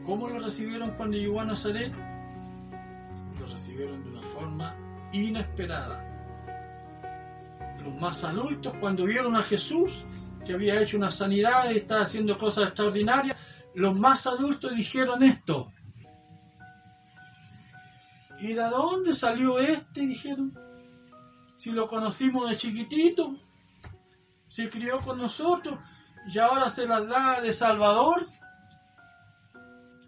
¿Cómo 0.03 0.29
lo 0.29 0.39
recibieron 0.39 0.91
cuando 0.91 1.17
llegó 1.17 1.41
a 1.41 1.45
Nazaret? 1.45 1.93
Lo 3.39 3.45
recibieron 3.45 4.03
de 4.03 4.09
una 4.09 4.21
forma 4.21 4.75
inesperada. 5.11 6.03
Los 7.83 7.95
más 7.95 8.23
adultos 8.23 8.73
cuando 8.79 9.05
vieron 9.05 9.35
a 9.35 9.43
Jesús, 9.43 10.05
que 10.45 10.53
había 10.53 10.81
hecho 10.81 10.97
una 10.97 11.11
sanidad 11.11 11.69
y 11.71 11.77
estaba 11.77 12.01
haciendo 12.01 12.37
cosas 12.37 12.67
extraordinarias, 12.67 13.37
los 13.77 13.95
más 13.95 14.25
adultos 14.25 14.75
dijeron 14.75 15.21
esto. 15.21 15.71
¿Y 18.39 18.53
de 18.53 18.63
dónde 18.63 19.13
salió 19.13 19.59
este? 19.59 20.01
Dijeron. 20.01 20.51
Si 21.57 21.71
lo 21.71 21.87
conocimos 21.87 22.49
de 22.49 22.57
chiquitito, 22.57 23.35
se 24.47 24.67
crió 24.67 24.99
con 25.01 25.19
nosotros 25.19 25.77
y 26.33 26.39
ahora 26.39 26.71
se 26.71 26.87
las 26.87 27.07
da 27.07 27.39
de 27.39 27.53
Salvador. 27.53 28.25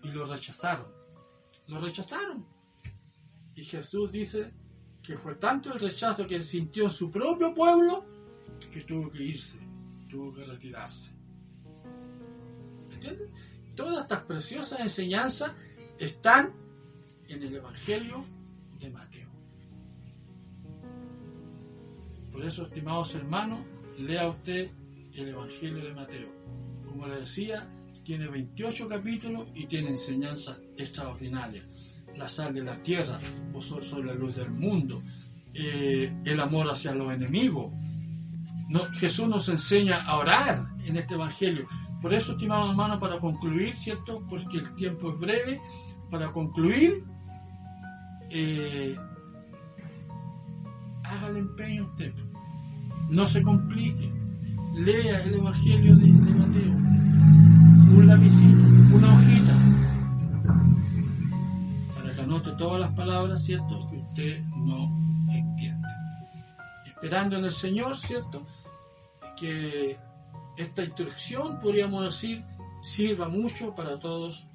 Y 0.02 0.08
lo 0.08 0.26
rechazaron. 0.26 0.92
Lo 1.68 1.78
rechazaron. 1.78 2.48
Y 3.54 3.64
Jesús 3.64 4.12
dice 4.12 4.52
que 5.04 5.16
fue 5.16 5.36
tanto 5.36 5.72
el 5.72 5.80
rechazo 5.80 6.26
que 6.26 6.42
sintió 6.42 6.86
en 6.86 6.90
su 6.90 7.12
propio 7.12 7.54
pueblo 7.54 8.04
que 8.74 8.82
tuvo 8.82 9.12
que 9.12 9.26
irse, 9.26 9.60
tuvo 10.10 10.34
que 10.34 10.44
retirarse. 10.46 11.12
¿Entiendes? 12.90 13.59
Todas 13.80 14.02
estas 14.02 14.24
preciosas 14.24 14.82
enseñanzas 14.82 15.54
están 15.98 16.52
en 17.30 17.44
el 17.44 17.56
Evangelio 17.56 18.26
de 18.78 18.90
Mateo. 18.90 19.30
Por 22.30 22.44
eso, 22.44 22.66
estimados 22.66 23.16
hermanos, 23.16 23.62
lea 23.98 24.28
usted 24.28 24.70
el 25.14 25.30
Evangelio 25.30 25.82
de 25.82 25.94
Mateo. 25.94 26.28
Como 26.88 27.08
le 27.08 27.22
decía, 27.22 27.70
tiene 28.04 28.28
28 28.28 28.90
capítulos 28.90 29.48
y 29.56 29.66
tiene 29.66 29.92
enseñanzas 29.92 30.62
extraordinarias. 30.76 31.96
La 32.18 32.28
sal 32.28 32.54
de 32.54 32.66
la 32.66 32.78
tierra, 32.82 33.18
vosotros 33.54 33.88
sois 33.88 34.04
la 34.04 34.14
luz 34.14 34.36
del 34.36 34.52
mundo, 34.52 35.02
eh, 35.54 36.14
el 36.26 36.40
amor 36.42 36.70
hacia 36.70 36.94
los 36.94 37.14
enemigos. 37.14 37.72
Jesús 38.96 39.30
nos 39.30 39.48
enseña 39.48 40.04
a 40.06 40.18
orar 40.18 40.68
en 40.84 40.98
este 40.98 41.14
Evangelio. 41.14 41.66
Por 42.02 42.14
eso, 42.14 42.34
estimados 42.34 42.70
hermanos, 42.70 43.00
para 43.00 43.20
concluir, 43.20 43.76
¿cierto? 43.76 44.22
Porque 44.30 44.58
el 44.58 44.76
tiempo 44.76 45.12
es 45.12 45.20
breve, 45.20 45.62
para 46.10 46.32
concluir, 46.32 47.04
eh, 48.30 48.96
haga 51.04 51.28
el 51.28 51.38
empeño 51.38 51.86
usted. 51.86 52.14
No 53.10 53.26
se 53.26 53.42
complique. 53.42 54.12
Lea 54.76 55.24
el 55.24 55.36
Evangelio 55.36 55.96
de, 55.96 56.08
Mateo. 56.08 56.76
Un 57.96 58.08
lapicito, 58.08 58.96
una 58.96 59.14
hojita. 59.14 59.54
Para 61.96 62.12
que 62.12 62.22
anote 62.22 62.52
todas 62.52 62.80
las 62.80 62.92
palabras, 62.94 63.44
¿cierto? 63.44 63.86
Que 63.90 63.98
usted 63.98 64.44
no 64.56 64.98
entiende. 65.30 65.88
Esperando 66.86 67.38
en 67.38 67.46
el 67.46 67.52
Señor, 67.52 67.98
¿cierto? 67.98 68.46
que 69.40 69.98
esta 70.60 70.84
instrucción, 70.84 71.58
podríamos 71.62 72.04
decir, 72.04 72.42
sirva 72.82 73.30
mucho 73.30 73.74
para 73.74 73.98
todos 73.98 74.46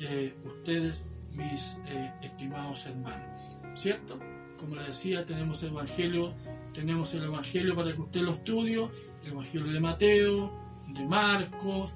eh, 0.00 0.34
ustedes, 0.44 1.04
mis 1.34 1.80
eh, 1.86 2.12
estimados 2.20 2.86
hermanos. 2.86 3.60
¿Cierto? 3.76 4.18
Como 4.58 4.74
les 4.74 4.88
decía, 4.88 5.24
tenemos 5.24 5.62
el 5.62 5.68
Evangelio, 5.68 6.34
tenemos 6.74 7.14
el 7.14 7.24
Evangelio 7.24 7.76
para 7.76 7.94
que 7.94 8.00
usted 8.00 8.22
lo 8.22 8.32
estudie, 8.32 8.88
el 9.22 9.32
Evangelio 9.32 9.72
de 9.72 9.80
Mateo, 9.80 10.52
de 10.88 11.06
Marcos, 11.06 11.94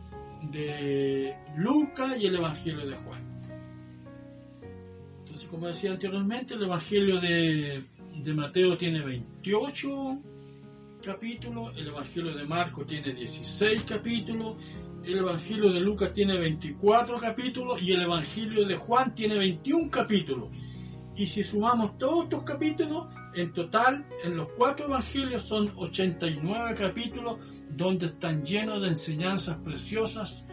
de 0.53 1.37
Lucas 1.57 2.19
y 2.21 2.27
el 2.27 2.37
Evangelio 2.37 2.87
de 2.87 2.97
Juan. 2.97 3.41
Entonces, 5.19 5.49
como 5.49 5.67
decía 5.67 5.91
anteriormente, 5.91 6.55
el 6.55 6.63
Evangelio 6.63 7.21
de, 7.21 7.83
de 8.15 8.35
Mateo 8.35 8.77
tiene 8.77 9.03
28 9.03 10.21
capítulos, 11.01 11.77
el 11.79 11.89
Evangelio 11.89 12.35
de 12.35 12.45
Marcos 12.45 12.87
tiene 12.87 13.13
16 13.13 13.83
capítulos, 13.83 14.57
el 15.05 15.19
Evangelio 15.19 15.73
de 15.73 15.81
Lucas 15.81 16.13
tiene 16.13 16.37
24 16.37 17.19
capítulos 17.19 17.83
y 17.83 17.93
el 17.93 18.03
Evangelio 18.03 18.67
de 18.67 18.77
Juan 18.77 19.13
tiene 19.13 19.37
21 19.37 19.91
capítulos. 19.91 20.49
Y 21.17 21.27
si 21.27 21.43
sumamos 21.43 21.99
todos 21.99 22.25
estos 22.25 22.45
capítulos, 22.45 23.09
en 23.35 23.53
total, 23.53 24.07
en 24.25 24.37
los 24.37 24.49
cuatro 24.53 24.87
evangelios 24.87 25.43
son 25.43 25.71
89 25.77 26.75
capítulos 26.75 27.39
donde 27.77 28.07
están 28.07 28.45
llenos 28.45 28.81
de 28.83 28.89
enseñanzas 28.89 29.57
preciosas, 29.59 30.45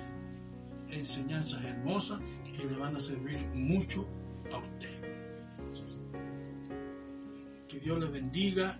enseñanzas 0.89 1.63
hermosas 1.63 2.19
que 2.55 2.65
le 2.65 2.75
van 2.77 2.95
a 2.95 2.99
servir 2.99 3.39
mucho 3.53 4.07
a 4.53 4.57
usted. 4.57 4.97
Que 7.67 7.79
Dios 7.79 7.99
les 7.99 8.11
bendiga, 8.11 8.79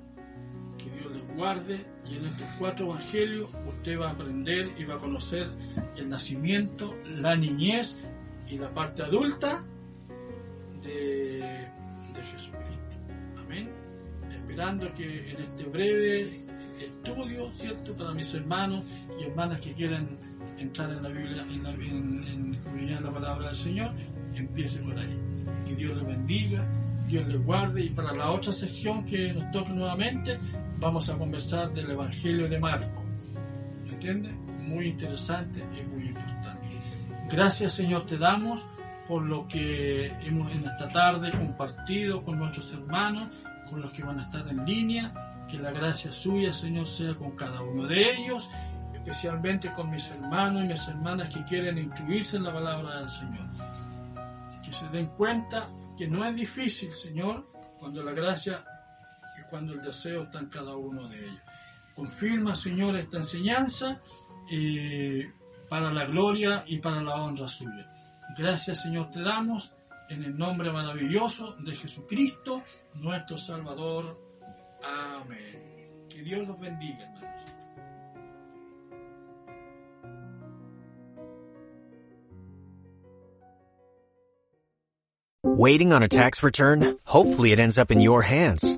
que 0.77 0.89
Dios 0.89 1.11
les 1.11 1.26
guarde 1.37 1.85
y 2.09 2.17
en 2.17 2.25
estos 2.25 2.47
cuatro 2.59 2.87
evangelios 2.87 3.49
usted 3.67 3.99
va 3.99 4.09
a 4.09 4.11
aprender 4.11 4.73
y 4.77 4.83
va 4.83 4.95
a 4.95 4.97
conocer 4.97 5.47
el 5.95 6.09
nacimiento, 6.09 6.93
la 7.21 7.35
niñez 7.35 7.97
y 8.49 8.57
la 8.57 8.69
parte 8.71 9.03
adulta 9.03 9.63
de, 10.83 11.39
de 11.39 12.23
Jesucristo. 12.31 12.97
Amén. 13.37 13.69
Esperando 14.31 14.91
que 14.93 15.31
en 15.31 15.41
este 15.41 15.63
breve 15.65 16.21
estudio, 16.81 17.51
¿cierto? 17.53 17.93
Para 17.93 18.13
mis 18.13 18.33
hermanos 18.33 18.85
y 19.19 19.23
hermanas 19.25 19.61
que 19.61 19.73
quieran 19.73 20.09
entrar 20.57 20.91
en 20.91 21.03
la 21.03 21.09
Biblia, 21.09 21.45
en, 21.49 21.63
la, 21.63 21.69
en, 21.71 22.57
en 22.65 23.03
la 23.03 23.11
palabra 23.11 23.47
del 23.47 23.55
Señor, 23.55 23.91
empiece 24.35 24.79
por 24.79 24.97
ahí. 24.97 25.19
Que 25.65 25.75
Dios 25.75 25.95
les 25.95 26.07
bendiga, 26.07 26.67
Dios 27.07 27.27
les 27.27 27.43
guarde 27.45 27.85
y 27.85 27.89
para 27.91 28.13
la 28.13 28.31
otra 28.31 28.51
sección 28.51 29.03
que 29.05 29.33
nos 29.33 29.51
toque 29.51 29.71
nuevamente, 29.71 30.37
vamos 30.79 31.09
a 31.09 31.17
conversar 31.17 31.73
del 31.73 31.91
Evangelio 31.91 32.47
de 32.47 32.59
Marco. 32.59 33.03
¿Entiendes? 33.89 34.35
Muy 34.61 34.87
interesante 34.87 35.59
y 35.59 35.83
muy 35.87 36.07
importante. 36.09 36.67
Gracias 37.31 37.73
Señor 37.73 38.05
te 38.05 38.17
damos 38.17 38.65
por 39.07 39.23
lo 39.23 39.47
que 39.47 40.07
hemos 40.25 40.51
en 40.51 40.65
esta 40.65 40.89
tarde 40.89 41.31
compartido 41.31 42.23
con 42.23 42.37
nuestros 42.37 42.73
hermanos, 42.73 43.29
con 43.69 43.81
los 43.81 43.91
que 43.91 44.03
van 44.03 44.19
a 44.19 44.23
estar 44.23 44.47
en 44.47 44.65
línea. 44.65 45.45
Que 45.49 45.57
la 45.57 45.71
gracia 45.71 46.11
suya, 46.11 46.51
Señor, 46.51 46.85
sea 46.85 47.15
con 47.15 47.31
cada 47.31 47.61
uno 47.61 47.87
de 47.87 48.11
ellos, 48.11 48.49
especialmente 48.93 49.71
con 49.71 49.89
mis 49.89 50.11
hermanos 50.11 50.65
y 50.65 50.67
mis 50.67 50.87
hermanas 50.89 51.33
que 51.33 51.41
quieren 51.45 51.77
instruirse 51.77 52.35
en 52.35 52.43
la 52.43 52.53
palabra 52.53 52.99
del 52.99 53.09
Señor. 53.09 53.47
Que 54.65 54.73
se 54.73 54.89
den 54.89 55.07
cuenta 55.07 55.69
que 55.97 56.05
no 56.05 56.25
es 56.25 56.35
difícil, 56.35 56.91
Señor, 56.91 57.49
cuando 57.79 58.03
la 58.03 58.11
gracia 58.11 58.65
cuando 59.49 59.73
el 59.73 59.81
deseo 59.81 60.23
está 60.23 60.39
en 60.39 60.47
cada 60.47 60.75
uno 60.75 61.07
de 61.07 61.19
ellos. 61.19 61.41
Confirma, 61.95 62.55
Señor, 62.55 62.95
esta 62.95 63.17
enseñanza 63.17 63.99
eh, 64.51 65.25
para 65.69 65.91
la 65.91 66.05
gloria 66.05 66.63
y 66.67 66.79
para 66.79 67.01
la 67.01 67.15
honra 67.15 67.47
suya. 67.47 67.91
Gracias, 68.37 68.83
Señor, 68.83 69.11
te 69.11 69.21
damos 69.21 69.71
en 70.09 70.23
el 70.23 70.37
nombre 70.37 70.71
maravilloso 70.71 71.53
de 71.59 71.75
Jesucristo, 71.75 72.63
nuestro 72.95 73.37
Salvador. 73.37 74.19
Amén. 74.83 76.05
Que 76.09 76.21
Dios 76.21 76.47
los 76.47 76.59
bendiga, 76.59 77.03
hermanos. 77.03 77.27
Waiting 85.43 85.91
on 85.91 86.03
a 86.03 86.07
tax 86.07 86.43
return? 86.43 86.99
Hopefully 87.05 87.51
it 87.51 87.59
ends 87.59 87.79
up 87.79 87.89
in 87.89 87.99
your 87.99 88.21
hands. 88.21 88.77